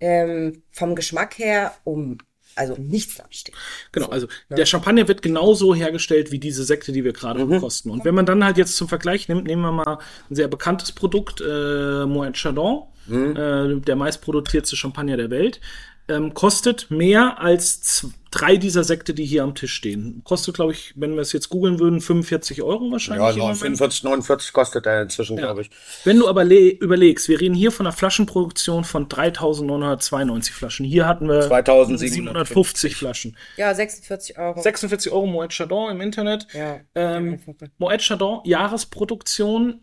[0.00, 2.18] ähm, vom Geschmack her um,
[2.54, 3.54] also nichts absteht.
[3.92, 7.90] Genau, also der Champagner wird genauso hergestellt wie diese Sekte, die wir gerade kosten.
[7.90, 9.98] Und wenn man dann halt jetzt zum Vergleich nimmt, nehmen wir mal
[10.30, 15.60] ein sehr bekanntes Produkt, äh, Moet Chardon, äh, der meistproduzierteste Champagner der Welt,
[16.08, 20.20] ähm, kostet mehr als drei dieser Sekte, die hier am Tisch stehen.
[20.24, 23.22] Kostet, glaube ich, wenn wir es jetzt googeln würden, 45 Euro wahrscheinlich.
[23.22, 23.58] Ja, im so Moment.
[23.58, 25.70] 45, 49 kostet er inzwischen, glaube ich.
[26.04, 30.84] Wenn du aber le- überlegst, wir reden hier von einer Flaschenproduktion von 3992 Flaschen.
[30.86, 33.36] Hier hatten wir 2750 750 Flaschen.
[33.56, 34.60] Ja, 46 Euro.
[34.60, 36.46] 46 Euro Moet Chardon im Internet.
[36.52, 36.80] Ja.
[36.94, 37.40] Ähm,
[37.78, 39.80] Moet Chardon, Jahresproduktion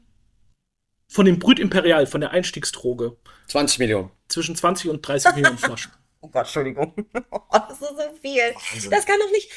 [1.08, 3.18] von dem Brüt Imperial, von der Einstiegsdroge,
[3.48, 4.12] 20 Millionen.
[4.30, 5.92] zwischen 20 und 30 Millionen Flaschen.
[6.24, 6.94] Oh Gott, Entschuldigung.
[7.32, 8.42] Oh, das ist so viel.
[8.90, 9.50] Das kann doch nicht.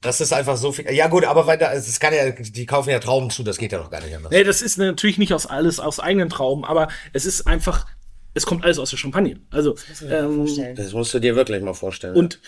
[0.00, 0.88] Das ist einfach so viel.
[0.92, 3.72] Ja gut, aber weil da, es kann ja, die kaufen ja Trauben zu, das geht
[3.72, 4.30] ja doch gar nicht anders.
[4.30, 7.86] Nee, das ist natürlich nicht aus alles aus eigenen Trauben, aber es ist einfach,
[8.34, 9.40] es kommt alles aus der Champagne.
[9.50, 9.76] Also,
[10.08, 10.46] ähm,
[10.76, 12.14] Das musst du dir wirklich mal vorstellen.
[12.14, 12.40] Und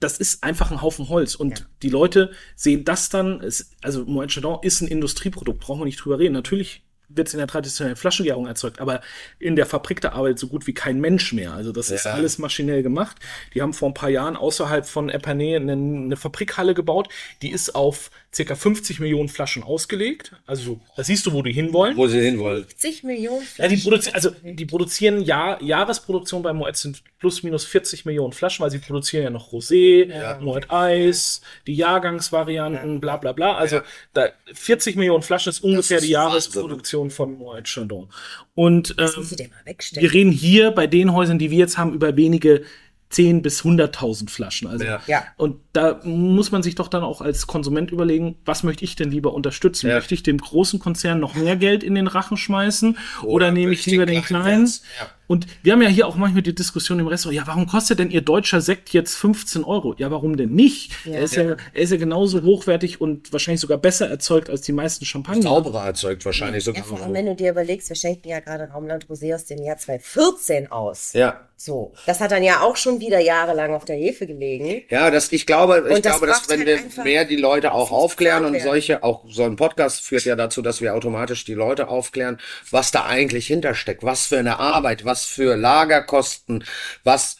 [0.00, 1.34] das ist einfach ein Haufen Holz.
[1.34, 5.86] Und die Leute sehen das dann, es, also Moet Chandon ist ein Industrieprodukt, brauchen wir
[5.86, 6.34] nicht drüber reden.
[6.34, 9.00] Natürlich wird es in der traditionellen Flaschengärung erzeugt, aber
[9.38, 11.52] in der Fabrik da arbeitet so gut wie kein Mensch mehr.
[11.52, 12.12] Also das ist Ja.
[12.12, 13.16] alles maschinell gemacht.
[13.54, 17.08] Die haben vor ein paar Jahren außerhalb von Epernay eine, eine Fabrikhalle gebaut,
[17.42, 20.32] die ist auf circa 50 Millionen Flaschen ausgelegt.
[20.46, 21.96] Also da siehst du, wo die hinwollen.
[21.96, 22.64] wo sie hinwollen.
[22.64, 23.82] 50 Millionen Ja, die Flaschen.
[23.90, 28.70] produzieren, also die produzieren Jahr, Jahresproduktion bei Moet sind plus minus 40 Millionen Flaschen, weil
[28.70, 33.54] sie produzieren ja noch Rosé, Moet Eis, die Jahrgangsvarianten, bla bla bla.
[33.56, 33.80] Also
[34.12, 36.62] da 40 Millionen Flaschen ist ungefähr ist die Wahnsinn.
[36.94, 38.08] Jahresproduktion von Moet Chandon.
[38.54, 39.10] Und ähm,
[39.94, 42.62] wir reden hier bei den Häusern, die wir jetzt haben, über wenige
[43.10, 44.66] 10 bis 100.000 Flaschen.
[44.66, 45.00] Also, Ja.
[45.06, 45.24] Ja.
[45.36, 49.10] Und da muss man sich doch dann auch als Konsument überlegen, was möchte ich denn
[49.10, 49.88] lieber unterstützen?
[49.88, 49.96] Ja.
[49.96, 53.86] Möchte ich dem großen Konzern noch mehr Geld in den Rachen schmeißen oder, nehme ich
[53.86, 54.66] lieber den kleinen?
[54.66, 55.10] Ja.
[55.26, 58.10] Und wir haben ja hier auch manchmal die Diskussion im Restaurant, ja, warum kostet denn
[58.10, 59.94] Ihr deutscher Sekt jetzt 15 Euro?
[59.96, 60.92] Ja, warum denn nicht?
[61.06, 64.72] Er, ist ja, er ist ja genauso hochwertig und wahrscheinlich sogar besser erzeugt als die
[64.72, 65.42] meisten Champagner.
[65.42, 67.02] Zauberer erzeugt wahrscheinlich Ja, sogar.
[67.02, 70.70] allem, wenn du dir überlegst, wir schenken ja gerade Raumland Rosé aus dem Jahr 2014
[70.70, 71.12] aus.
[71.14, 71.48] Ja.
[71.56, 71.94] So.
[72.06, 74.82] Das hat dann ja auch schon wieder jahrelang auf der Hefe gelegen.
[74.90, 77.92] Ja, das, ich glaube, ich das glaube, dass wenn halt wir mehr die Leute auch
[77.92, 81.88] aufklären und solche, auch so ein Podcast führt ja dazu, dass wir automatisch die Leute
[81.88, 82.38] aufklären,
[82.70, 86.64] was da eigentlich hintersteckt, was für eine Arbeit, was für Lagerkosten,
[87.04, 87.38] was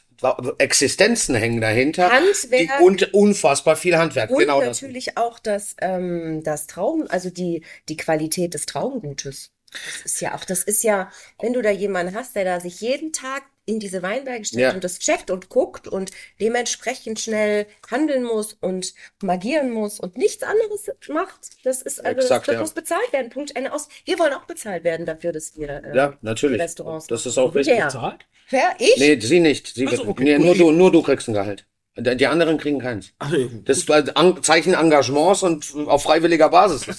[0.59, 2.11] Existenzen hängen dahinter.
[2.11, 2.79] Handwerk.
[2.79, 4.31] Die, und unfassbar viel Handwerk.
[4.31, 4.81] Und genau das.
[4.81, 9.51] natürlich auch das, ähm, das Trauben, also die, die Qualität des Traubengutes.
[9.73, 11.11] Das ist ja auch, das ist ja,
[11.41, 14.73] wenn du da jemanden hast, der da sich jeden Tag in diese Weinberge stellt Ja.
[14.73, 16.11] und das checkt und guckt und
[16.41, 18.93] dementsprechend schnell handeln muss und
[19.23, 21.41] magieren muss und nichts anderes macht.
[21.65, 22.61] Das ist also, Exakt, das, das ja.
[22.61, 23.31] muss bezahlt werden.
[23.31, 23.89] Punkt Ende aus.
[24.05, 26.61] Wir wollen auch bezahlt werden dafür, dass wir äh, Ja, natürlich.
[26.61, 27.79] Restaurants Das ist auch wichtig.
[27.79, 27.87] Ja.
[27.87, 28.27] Bezahlt?
[28.51, 28.73] Wer?
[28.79, 28.97] Ich?
[28.99, 29.75] Nee, sie nicht.
[29.75, 30.25] Sie Ach so, wird- okay.
[30.25, 31.67] nee, nur, du, nur du kriegst ein Gehalt.
[31.97, 33.13] Die anderen kriegen keins.
[33.21, 36.87] Also, Das ist ein An- Zeichen Engagements und auf freiwilliger Basis.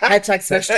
[0.00, 0.68] Halbtags es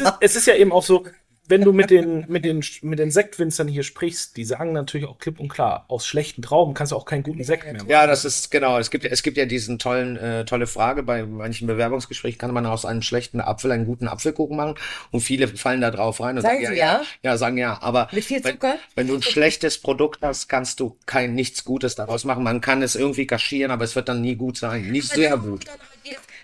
[0.00, 1.04] ist, es ist ja eben auch so,
[1.50, 5.18] wenn du mit den, mit den, mit den Sektwinzern hier sprichst, die sagen natürlich auch
[5.18, 7.88] klipp und klar, aus schlechten Trauben kannst du auch keinen guten Sekt mehr machen.
[7.88, 8.78] Ja, das ist genau.
[8.78, 11.02] Es gibt, es gibt ja diesen tollen, äh, tolle Frage.
[11.02, 14.74] Bei manchen Bewerbungsgesprächen kann man aus einem schlechten Apfel einen guten Apfelkuchen machen.
[15.10, 17.02] Und viele fallen da drauf rein und Sagen sagen, sie ja, ja?
[17.22, 17.78] ja, sagen ja.
[17.82, 18.76] Aber Mit viel wenn, Zucker?
[18.94, 22.44] wenn du ein schlechtes Produkt hast, kannst du kein nichts Gutes daraus machen.
[22.44, 24.90] Man kann es irgendwie kaschieren, aber es wird dann nie gut sein.
[24.90, 25.66] Nie sehr gut.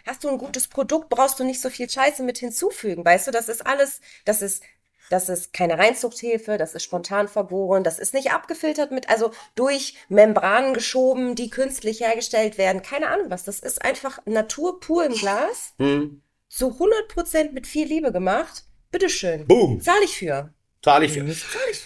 [0.07, 3.05] Hast du ein gutes Produkt, brauchst du nicht so viel Scheiße mit hinzufügen.
[3.05, 4.63] Weißt du, das ist alles, das ist,
[5.11, 9.95] das ist keine Reinzuchthefe, das ist spontan vergoren, das ist nicht abgefiltert mit, also durch
[10.09, 12.83] Membranen geschoben, die künstlich hergestellt werden.
[12.83, 13.45] Keine Ahnung was.
[13.45, 15.75] Das ist einfach Natur pur im Glas.
[15.79, 16.23] Hm.
[16.49, 18.65] So 100% mit viel Liebe gemacht.
[18.91, 19.47] Bitteschön.
[19.47, 19.81] Boom.
[19.81, 20.53] Zahl ich für.
[20.83, 21.27] Zahle ich für.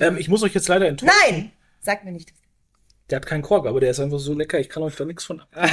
[0.05, 1.15] Ähm, ich muss euch jetzt leider enttäuschen.
[1.25, 1.53] Nein!
[1.81, 2.33] Sag mir nicht.
[3.11, 5.25] Der hat keinen Kork, aber der ist einfach so lecker, ich kann euch da nichts
[5.25, 5.49] von ab.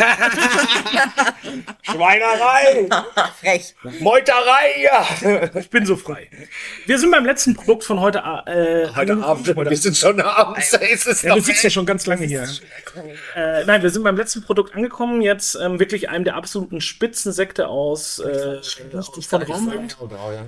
[1.83, 2.89] Schweinerei!
[3.39, 3.75] Frech.
[3.99, 5.05] Meuterei, ja!
[5.57, 6.29] Ich bin so frei.
[6.85, 8.19] Wir sind beim letzten Produkt von heute.
[8.45, 11.85] Äh, Heute Abend, wir sind schon abends, da ist es Ja, du sitzt ja schon
[11.85, 12.47] ganz lange hier.
[13.35, 15.21] Äh, nein, wir sind beim letzten Produkt angekommen.
[15.21, 18.61] Jetzt ähm, wirklich einem der absoluten Spitzensekte aus, äh,
[19.21, 19.97] von Raumland.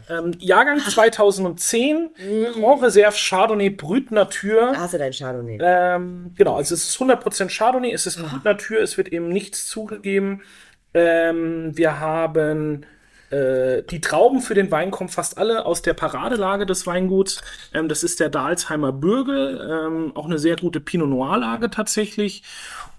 [0.09, 2.09] Ähm, Jahrgang 2010,
[2.53, 4.71] Grand Reserve Chardonnay Brut Natur.
[4.73, 5.59] Da hast du dein Chardonnay.
[5.61, 9.67] Ähm, genau, also es ist 100% Chardonnay, es ist Brut Natur, es wird eben nichts
[9.67, 10.41] zugegeben.
[10.93, 12.85] Ähm, wir haben
[13.29, 17.41] äh, die Trauben für den Wein kommen fast alle aus der Paradelage des Weinguts.
[17.73, 22.43] Ähm, das ist der Dalsheimer Bürgel, ähm, auch eine sehr gute Pinot Noir Lage tatsächlich.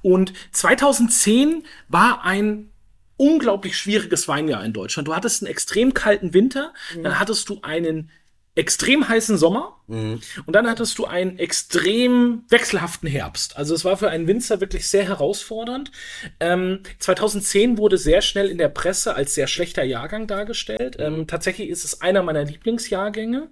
[0.03, 2.71] Und 2010 war ein
[3.17, 5.09] unglaublich schwieriges Weinjahr in Deutschland.
[5.09, 6.73] Du hattest einen extrem kalten Winter,
[7.03, 8.11] dann hattest du einen
[8.57, 10.21] extrem heißen Sommer und
[10.55, 13.57] dann hattest du einen extrem wechselhaften Herbst.
[13.57, 15.91] Also es war für einen Winzer wirklich sehr herausfordernd.
[16.39, 20.97] Ähm, 2010 wurde sehr schnell in der Presse als sehr schlechter Jahrgang dargestellt.
[21.01, 23.49] Ähm, tatsächlich ist es einer meiner Lieblingsjahrgänge,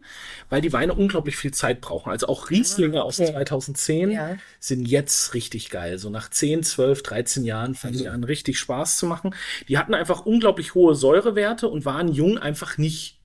[0.48, 2.10] weil die Weine unglaublich viel Zeit brauchen.
[2.10, 4.36] Also auch Rieslinge aus 2010 Ja.
[4.60, 5.98] sind jetzt richtig geil.
[5.98, 9.34] So nach 10, 12, 13 Jahren fangen die an, richtig Spaß zu machen.
[9.68, 13.17] Die hatten einfach unglaublich hohe Säurewerte und waren jung einfach nicht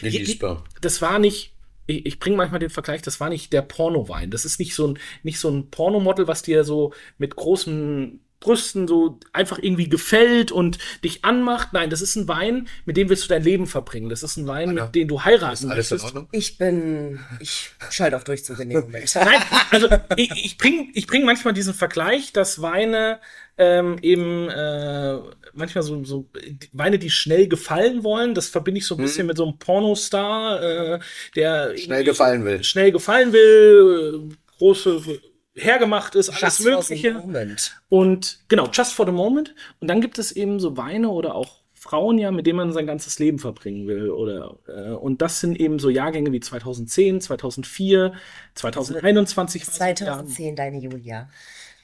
[0.00, 0.64] Genießbar.
[0.80, 1.52] das war nicht,
[1.86, 4.30] ich, ich bringe manchmal den Vergleich, das war nicht der Pornowein.
[4.30, 8.86] Das ist nicht so ein, nicht so ein Pornomodel, was dir so mit großen Brüsten
[8.86, 11.72] so einfach irgendwie gefällt und dich anmacht.
[11.72, 14.08] Nein, das ist ein Wein, mit dem willst du dein Leben verbringen.
[14.08, 16.04] Das ist ein Wein, mit dem du heiraten Alles in möchtest.
[16.04, 16.28] Ordnung?
[16.32, 19.12] Ich bin, ich schalte auf Durchzug in dem Moment.
[19.14, 23.18] Nein, also ich, ich bringe ich bring manchmal diesen Vergleich, dass Weine
[23.56, 25.18] ähm, eben äh,
[25.52, 26.28] manchmal so, so
[26.72, 30.62] Weine, die schnell gefallen wollen, das verbinde ich so ein bisschen mit so einem Pornostar,
[30.62, 30.98] äh,
[31.34, 32.62] der Schnell gefallen will.
[32.62, 35.02] schnell gefallen will, äh, große
[35.58, 37.14] hergemacht ist, alles Just for the Mögliche.
[37.14, 37.80] moment.
[37.88, 39.54] Und genau, just for the moment.
[39.80, 42.86] Und dann gibt es eben so Weine oder auch Frauen ja, mit denen man sein
[42.86, 44.10] ganzes Leben verbringen will.
[44.10, 48.12] Oder, äh, und das sind eben so Jahrgänge wie 2010, 2004,
[48.54, 49.66] 2021.
[49.66, 50.16] war es ein Jahr.
[50.18, 51.30] 2010 deine Julia.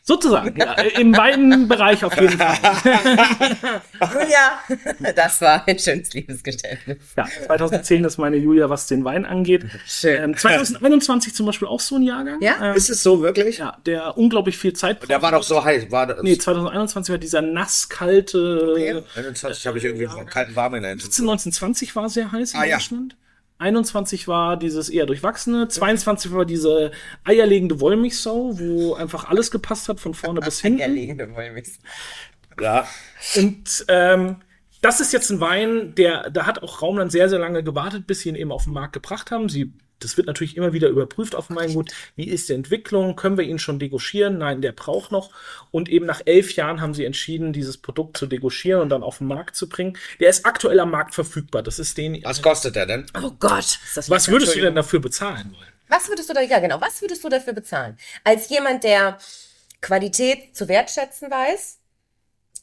[0.07, 2.59] Sozusagen, ja, im weiten Bereich auf jeden Fall.
[4.13, 6.99] Julia, das war ein schönes Liebesgeständnis.
[7.17, 9.65] Ja, 2010 ist meine Julia, was den Wein angeht.
[9.87, 10.23] Schön.
[10.23, 12.39] Ähm, 2021 zum Beispiel auch so ein Jahrgang.
[12.43, 12.57] Ja?
[12.73, 13.57] Ähm, Ist es so wirklich?
[13.57, 15.09] ja, der unglaublich viel Zeit braucht.
[15.09, 15.91] Der war doch so heiß.
[15.91, 19.05] War das, Nee, 2021 war dieser nasskalte.
[19.17, 21.07] 21 habe ich irgendwie einen kalten Warm in Erinnerung.
[21.11, 22.79] 1920 war sehr heiß in Ah, ja.
[23.59, 23.65] Deutschland.
[23.65, 26.91] 21 war dieses eher durchwachsene, 22 war diese
[27.25, 30.81] eierlegende Wollmilchsau, wo einfach alles gepasst hat, von vorne bis hinten.
[30.81, 31.81] Eierlegende Wollmilchsau.
[32.61, 32.87] Ja.
[33.37, 34.37] Und ähm,
[34.81, 38.21] das ist jetzt ein Wein, der, da hat auch Raumland sehr, sehr lange gewartet, bis
[38.21, 39.49] sie ihn eben auf den Markt gebracht haben.
[39.49, 39.73] Sie,
[40.05, 41.93] das wird natürlich immer wieder überprüft auf dem Weingut.
[42.15, 43.17] Wie ist die Entwicklung?
[43.17, 44.39] Können wir ihn schon degauchieren?
[44.39, 45.31] Nein, der braucht noch.
[45.71, 49.19] Und eben nach elf Jahren haben sie entschieden, dieses Produkt zu degauchieren und dann auf
[49.19, 49.97] den Markt zu bringen.
[50.21, 51.63] Der ist aktuell am Markt verfügbar.
[51.63, 52.23] Das ist den.
[52.25, 53.07] Was kostet der denn?
[53.21, 53.79] Oh Gott.
[53.85, 55.69] Ist das Was würdest du denn dafür bezahlen wollen?
[55.89, 57.99] Was würdest du da, ja genau, was würdest du dafür bezahlen?
[58.25, 59.19] Als jemand, der
[59.81, 61.79] Qualität zu wertschätzen weiß,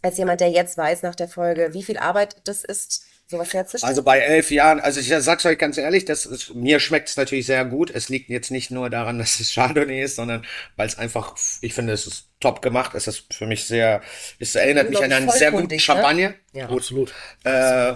[0.02, 3.90] als jemand, der jetzt weiß nach der Folge, wie viel Arbeit das ist, sowas herzustellen.
[3.90, 7.18] Also bei elf Jahren, also ich sag's euch ganz ehrlich, das ist, mir schmeckt es
[7.18, 7.90] natürlich sehr gut.
[7.90, 11.74] Es liegt jetzt nicht nur daran, dass es Chardonnay ist, sondern weil es einfach, ich
[11.74, 12.94] finde, es ist top gemacht.
[12.94, 14.02] Es ist für mich sehr,
[14.40, 15.80] es erinnert mich an einen sehr guten ne?
[15.80, 16.34] Champagner.
[16.54, 16.70] Ja.
[16.70, 17.14] Absolut.
[17.44, 17.94] Äh,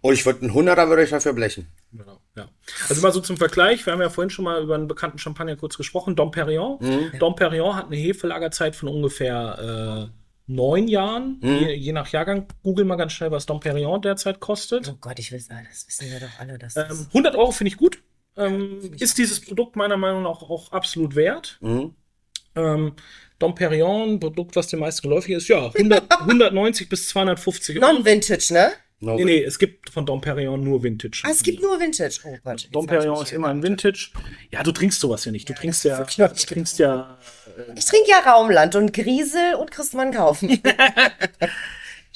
[0.00, 1.68] und ich würde einen Hunderter würde ich dafür blechen.
[1.92, 2.48] Genau, ja.
[2.88, 5.56] Also mal so zum Vergleich, wir haben ja vorhin schon mal über einen bekannten Champagner
[5.56, 7.12] kurz gesprochen, Dom Perignon.
[7.18, 10.19] Dom Perignon hat eine Hefelagerzeit von ungefähr äh,
[10.50, 12.46] neun Jahren, je, je nach Jahrgang.
[12.62, 14.88] Google mal ganz schnell, was Dom Perignon derzeit kostet.
[14.88, 17.52] oh Gott, ich will sagen, das wissen wir doch alle, dass Ähm, das 100 Euro
[17.52, 18.02] finde ich gut.
[18.36, 21.58] Ähm, ist dieses Produkt meiner Meinung nach auch absolut wert.
[21.60, 21.94] Mhm.
[22.56, 22.92] Ähm,
[23.38, 27.92] Dom Perignon, ein Produkt, was den meisten geläufig ist, ja, 100, 190 bis 250 Euro.
[27.92, 28.72] Non-Vintage, ne?
[29.02, 29.16] No.
[29.16, 31.22] Nee, nee, es gibt von Dom Perignon nur Vintage.
[31.24, 32.20] Ah, es gibt nur Vintage.
[32.24, 32.68] Oh Gott.
[32.70, 34.10] Dom jetzt hab ich Perignon mich ist immer ein Vintage.
[34.50, 35.48] Ja, du trinkst sowas ja nicht.
[35.48, 37.18] Du trinkst ja, ist wirklich du trinkst ja.
[37.76, 40.60] Ich trinke ja Raumland und Griesel und Christmann kaufen.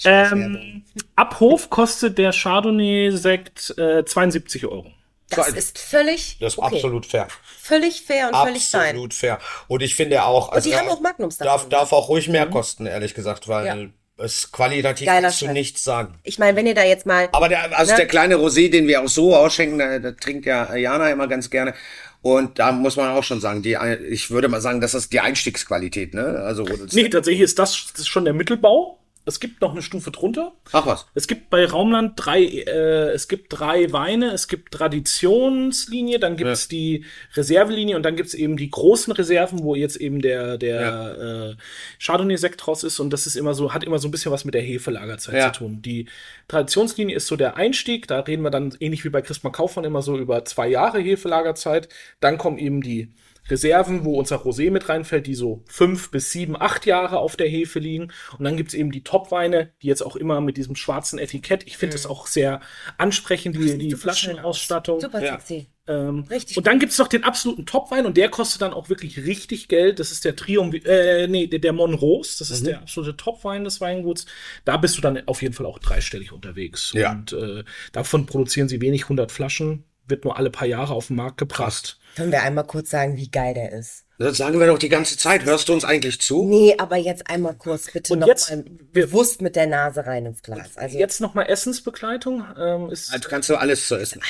[0.04, 4.90] Ähm, ab Hof kostet der Chardonnay-Sekt äh, 72 Euro.
[5.30, 6.74] Das ist völlig Das ist okay.
[6.74, 7.28] absolut fair.
[7.58, 8.90] Völlig fair und völlig fein.
[8.90, 9.38] Absolut fair.
[9.68, 11.70] Und ich finde auch, also die haben auch Magnums darf, davon.
[11.70, 13.76] darf auch ruhig mehr kosten, ehrlich gesagt, weil Ja.
[14.16, 15.52] Es qualitativ Geiler kannst du Chef.
[15.52, 16.14] nichts sagen.
[16.22, 17.28] Ich meine, wenn ihr da jetzt mal.
[17.32, 17.98] Aber der, also Ne?
[17.98, 21.50] der kleine Rosé, den wir auch so ausschenken, da, da trinkt ja Jana immer ganz
[21.50, 21.74] gerne.
[22.22, 23.76] Und da muss man auch schon sagen, die,
[24.08, 26.42] ich würde mal sagen, das ist die Einstiegsqualität, ne?
[26.44, 28.98] Also, Nee, tatsächlich ist das, das ist schon der Mittelbau.
[29.26, 30.52] Es gibt noch eine Stufe drunter.
[30.72, 31.06] Ach was.
[31.14, 36.50] Es gibt bei Raumland drei, äh, es gibt drei Weine, es gibt Traditionslinie, dann gibt
[36.50, 37.04] es die
[37.34, 41.62] Reservelinie und dann gibt es eben die großen Reserven, wo jetzt eben der, der äh,
[42.02, 44.54] Chardonnay-Sekt draus ist und das ist immer so, hat immer so ein bisschen was mit
[44.54, 45.52] der Hefelagerzeit Ja.
[45.52, 45.82] zu tun.
[45.82, 46.06] Die
[46.48, 50.02] Traditionslinie ist so der Einstieg, da reden wir dann ähnlich wie bei Christmann Kaufmann immer
[50.02, 51.88] so über zwei Jahre Hefelagerzeit.
[52.20, 53.08] Dann kommen eben die
[53.48, 57.48] Reserven, wo unser Rosé mit reinfällt, die so fünf bis sieben, acht Jahre auf der
[57.48, 58.10] Hefe liegen.
[58.38, 61.64] Und dann gibt's eben die Top-Weine, die jetzt auch immer mit diesem schwarzen Etikett.
[61.66, 62.60] Ich finde das auch sehr
[62.98, 65.00] ansprechend, die, die Flaschenausstattung.
[65.00, 65.32] Super Ja.
[65.38, 65.66] sexy.
[65.86, 69.18] Ähm, Richtig Und dann gibt's noch den absoluten Top-Wein und der kostet dann auch wirklich
[69.26, 69.98] richtig Geld.
[70.00, 72.36] Das ist der Triumph, äh, nee, der, der Monrose.
[72.38, 72.66] Das ist Mhm.
[72.68, 74.24] der absolute Top-Wein des Weinguts.
[74.64, 76.92] Da bist du dann auf jeden Fall auch dreistellig unterwegs.
[76.94, 77.12] Ja.
[77.12, 81.16] Und äh, davon produzieren sie wenig 100 Flaschen, wird nur alle paar Jahre auf den
[81.16, 81.98] Markt gebracht.
[82.16, 84.04] Können wir einmal kurz sagen, wie geil der ist?
[84.18, 85.44] Das sagen wir doch die ganze Zeit.
[85.44, 86.44] Hörst du uns eigentlich zu?
[86.44, 90.26] Nee, aber jetzt einmal kurz bitte Und noch jetzt- mal bewusst mit der Nase rein
[90.26, 90.76] ins Glas.
[90.76, 92.44] Also Jetzt noch mal Essensbegleitung.
[92.56, 94.20] Ähm, ist, Also kannst du alles zu essen.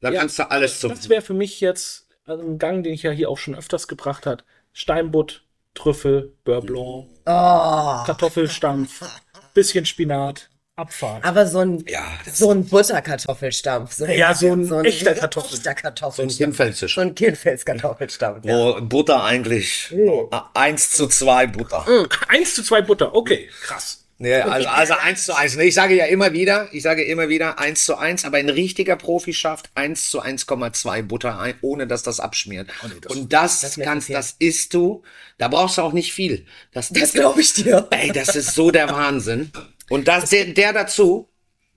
[0.00, 0.20] Da Ja.
[0.20, 3.10] kannst du alles zu das wäre für mich jetzt also ein Gang, den ich ja
[3.10, 4.44] hier auch schon öfters gebracht hat.
[4.72, 9.04] Steinbutt, Trüffel, Beurre Blanc, oh, Kartoffelstampf,
[9.54, 11.24] bisschen Spinat, Abfahrt.
[11.24, 13.92] aber so ein Ja, das so ein Butterkartoffelstampf.
[13.92, 16.38] So Ja, so ein echter Kartoffel- echter ist ein Kartoffelstampf.
[16.38, 16.94] Hinfelsisch.
[16.94, 18.44] So ein Kirnfels-Kartoffelstampf.
[18.44, 18.54] Ja.
[18.56, 20.30] Wo Butter eigentlich Oh.
[20.54, 21.84] 1 zu 2 Butter.
[22.28, 24.04] Eins zu zwei Butter, okay, krass.
[24.20, 25.56] Nee, also, also 1 zu 1.
[25.58, 28.96] Ich sage ja immer wieder, ich sage immer wieder 1 zu 1, aber ein richtiger
[28.96, 32.68] Profi schafft 1 zu 1,2 Butter ein, ohne dass das abschmiert.
[33.08, 34.16] Und das, das ist mir kannst, zu viel.
[34.16, 35.02] das isst du,
[35.38, 36.46] da brauchst du auch nicht viel.
[36.72, 37.86] Das, Das glaube ich dir.
[37.90, 39.52] Ey, das ist so der Wahnsinn.
[39.88, 41.28] Und das, der, der dazu,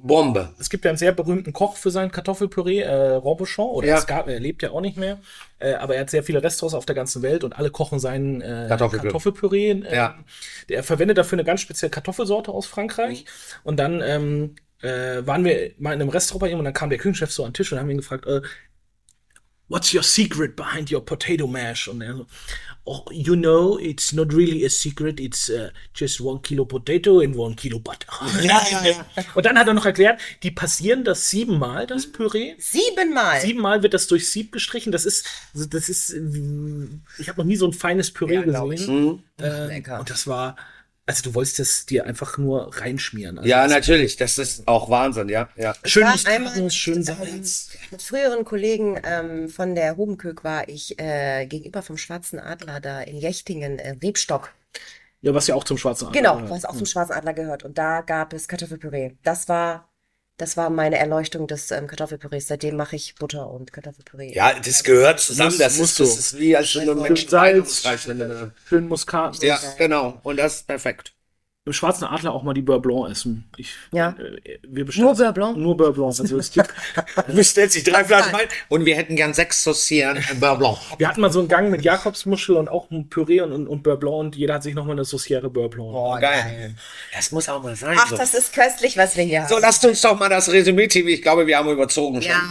[0.03, 0.53] Bombe.
[0.59, 3.97] Es gibt ja einen sehr berühmten Koch für sein Kartoffelpüree, äh, Robuchon, oder Ja.
[3.99, 5.19] es gab, er lebt ja auch nicht mehr,
[5.59, 8.41] äh, aber er hat sehr viele Restaurants auf der ganzen Welt und alle kochen seinen
[8.41, 9.11] äh, Kartoffelpüree.
[9.11, 9.69] Kartoffelpüree.
[9.71, 10.17] Äh, Ja.
[10.69, 13.25] Der verwendet dafür eine ganz spezielle Kartoffelsorte aus Frankreich.
[13.63, 16.89] Und dann ähm, äh, waren wir mal in einem Restaurant bei ihm und dann kam
[16.89, 18.41] der Küchenchef so an den Tisch und haben ihn gefragt, äh,
[19.69, 21.87] What's your secret behind your potato mash?
[21.87, 22.25] Und er so,
[22.85, 27.35] oh, you know, it's not really a secret, it's uh, just one kilo potato and
[27.35, 28.07] one kilo butter.
[28.41, 29.05] Ja, ja, ja.
[29.35, 32.11] Und dann hat er noch erklärt, die passieren das siebenmal, das Mhm.
[32.13, 32.55] Püree.
[32.57, 33.39] Siebenmal.
[33.41, 34.91] Siebenmal wird das durch Sieb gestrichen.
[34.91, 36.21] Das ist, also das ist, äh,
[37.19, 38.45] ich habe noch nie so ein feines Püree ich.
[38.45, 39.23] gesehen.
[39.39, 39.67] Äh, Mhm.
[39.67, 39.99] Lecker.
[39.99, 40.55] und das war,
[41.05, 43.37] also du wolltest das dir einfach nur reinschmieren.
[43.39, 44.15] Also Ja, das- natürlich.
[44.17, 45.49] Das ist auch Wahnsinn, ja.
[45.55, 45.73] ja.
[45.83, 47.69] Schön war Muskaten, einmal- schön Salz.
[47.91, 53.01] Mit früheren Kollegen ähm, von der Hubenkök war ich äh, gegenüber vom Schwarzen Adler da
[53.01, 54.53] in Jechtingen, äh, Rebstock.
[55.23, 56.51] Ja, was ja auch zum schwarzen Adler Genau, gehört.
[56.51, 57.63] was auch zum Schwarzen Adler gehört.
[57.63, 59.11] Und da gab es Kartoffelpüree.
[59.23, 59.90] Das war,
[60.41, 62.47] das war meine Erleuchtung des ähm, Kartoffelpürees.
[62.47, 64.33] Seitdem mache ich Butter und Kartoffelpüree.
[64.33, 65.55] Ja, das gehört zusammen.
[65.59, 66.19] Das musst ist, das du.
[66.19, 67.83] ist wie als wenn du Menschen Salz.
[67.83, 68.07] Salz.
[68.67, 69.45] Schön Muskaten.
[69.45, 70.19] Ja, genau.
[70.23, 71.13] Und das ist perfekt.
[71.63, 73.47] Im schwarzen Adler auch mal die Beurre Blanc essen.
[73.55, 74.15] Ich, Ja.
[74.17, 75.57] Äh, wir bestellen Nur Beurre Blanc?
[75.57, 76.19] Nur Beurre Blanc.
[76.19, 76.73] Also es gibt,
[77.27, 80.77] Du bestellst dich drei Flaschen Wein und wir hätten gern sechs Saucieren Beurre Blanc.
[80.97, 83.83] wir hatten mal so einen Gang mit Jakobsmuschel und auch ein Püree und, und, und
[83.83, 85.89] Beurre Blanc und jeder hat sich nochmal eine Sauciere Beurre Blanc.
[85.93, 86.73] Oh, Geil.
[87.13, 87.95] Das muss auch mal sein.
[87.95, 88.17] Ach, so.
[88.17, 89.61] das ist köstlich, was wir hier so, haben.
[89.61, 91.07] lasst uns doch mal das Resümee ziehen.
[91.07, 92.31] Ich glaube, wir haben überzogen schon.
[92.31, 92.41] Ja,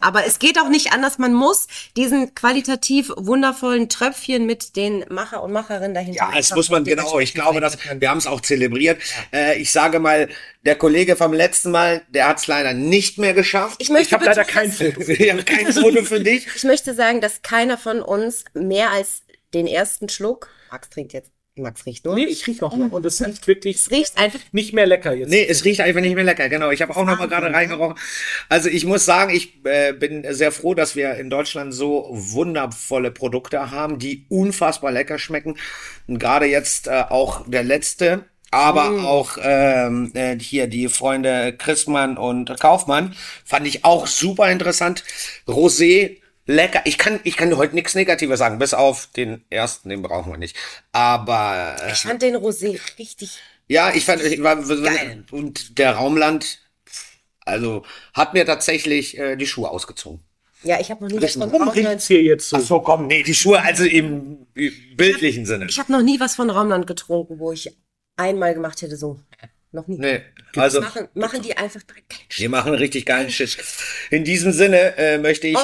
[0.00, 1.18] aber es geht auch nicht anders.
[1.18, 6.30] Man muss diesen qualitativ wundervollen Tröpfchen mit den Macher und Macherinnen dahinter.
[6.32, 7.20] Ja, das muss man genau.
[7.20, 9.00] Ich glaube, dass wir haben es auch zelebriert.
[9.32, 10.28] Äh, ich sage mal,
[10.64, 13.76] der Kollege vom letzten Mal, der hat es leider nicht mehr geschafft.
[13.80, 15.00] Ich möchte Ich habe leider kein Foto.
[15.06, 16.46] Wir haben kein Foto für dich.
[16.54, 19.22] Ich möchte sagen, dass keiner von uns mehr als
[19.54, 20.48] den ersten Schluck.
[20.70, 21.30] Max trinkt jetzt.
[21.56, 22.14] Max riecht nur.
[22.14, 24.38] Nee, ich riech noch mal und es riecht wirklich Es riecht einfach.
[24.52, 25.28] nicht mehr lecker jetzt.
[25.30, 26.48] Nee, es riecht einfach nicht mehr lecker.
[26.48, 27.98] Genau, ich habe auch noch mal gerade reingerochen.
[28.48, 33.10] Also ich muss sagen, ich äh, bin sehr froh, dass wir in Deutschland so wundervolle
[33.10, 35.56] Produkte haben, die unfassbar lecker schmecken.
[36.06, 42.16] Und gerade jetzt äh, auch der letzte, aber auch ähm, äh, hier die Freunde Christmann
[42.16, 45.04] und Kaufmann fand ich auch super interessant.
[45.46, 46.80] Rosé lecker.
[46.84, 50.38] Ich kann ich kann heute nichts Negatives sagen, bis auf den ersten, den brauchen wir
[50.38, 50.56] nicht.
[50.92, 53.38] Aber äh, Ich fand den Rosé richtig.
[53.68, 55.24] ja, ich fand, ich war, Geil.
[55.30, 56.58] und der Raumland,
[57.44, 57.84] also
[58.14, 60.20] hat mir tatsächlich äh, die Schuhe ausgezogen.
[60.62, 61.88] Ja, ich habe noch nie was von Warum Raumland.
[61.88, 62.56] riecht's hier jetzt so?
[62.56, 64.46] Ach so, komm, nee, die Schuhe, also im
[64.96, 65.66] bildlichen Sinne.
[65.70, 67.70] Ich habe noch nie was von Raumland getrunken, wo ich
[68.20, 69.18] einmal gemacht hätte so.
[69.72, 69.98] Noch nie.
[69.98, 70.22] Nee,
[70.56, 73.56] also Machen, machen die einfach direkt keinen wir machen richtig geilen Shit.
[74.10, 75.56] In diesem Sinne äh, möchte ich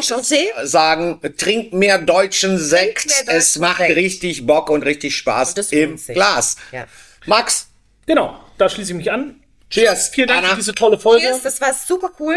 [0.62, 3.06] sagen, trinkt mehr deutschen Sekt.
[3.06, 3.96] mehr deutschen es macht Sekt.
[3.96, 5.96] richtig Bock und richtig Spaß Und das im.
[5.96, 6.56] Glas.
[6.70, 6.86] Ja.
[7.26, 7.68] Max,
[8.06, 9.42] Genau, da schließe ich mich an.
[9.70, 10.10] cheers.
[10.10, 10.50] Vielen Dank Anna.
[10.50, 11.26] für diese tolle Folge.
[11.26, 12.36] Cheers, das war super cool.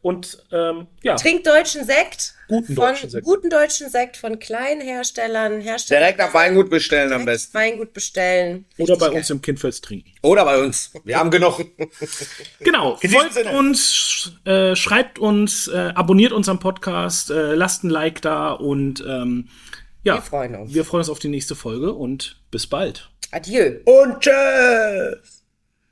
[0.00, 2.34] Und ähm, ja, Trinkt deutschen Sekt.
[2.46, 3.24] Guten von, deutschen Sekt.
[3.26, 5.60] Guten deutschen Sekt von kleinen Herstellern.
[5.60, 7.52] Herstellern Direkt auf Weingut bestellen am besten.
[7.52, 8.64] Weingut bestellen.
[8.78, 9.16] oder Richtig bei geil.
[9.16, 10.12] uns im Kindfels trinken.
[10.22, 10.92] Oder bei uns.
[11.04, 11.60] Wir haben genug.
[12.60, 13.50] Genau, folgt Sinne.
[13.56, 19.48] uns, äh, schreibt uns, äh, abonniert unseren Podcast, äh, lasst ein Like da und ähm,
[20.04, 20.74] ja, Wir freuen uns.
[20.74, 23.10] wir freuen uns auf die nächste Folge und bis bald.
[23.32, 23.78] Adieu.
[23.84, 25.37] Und tschüss.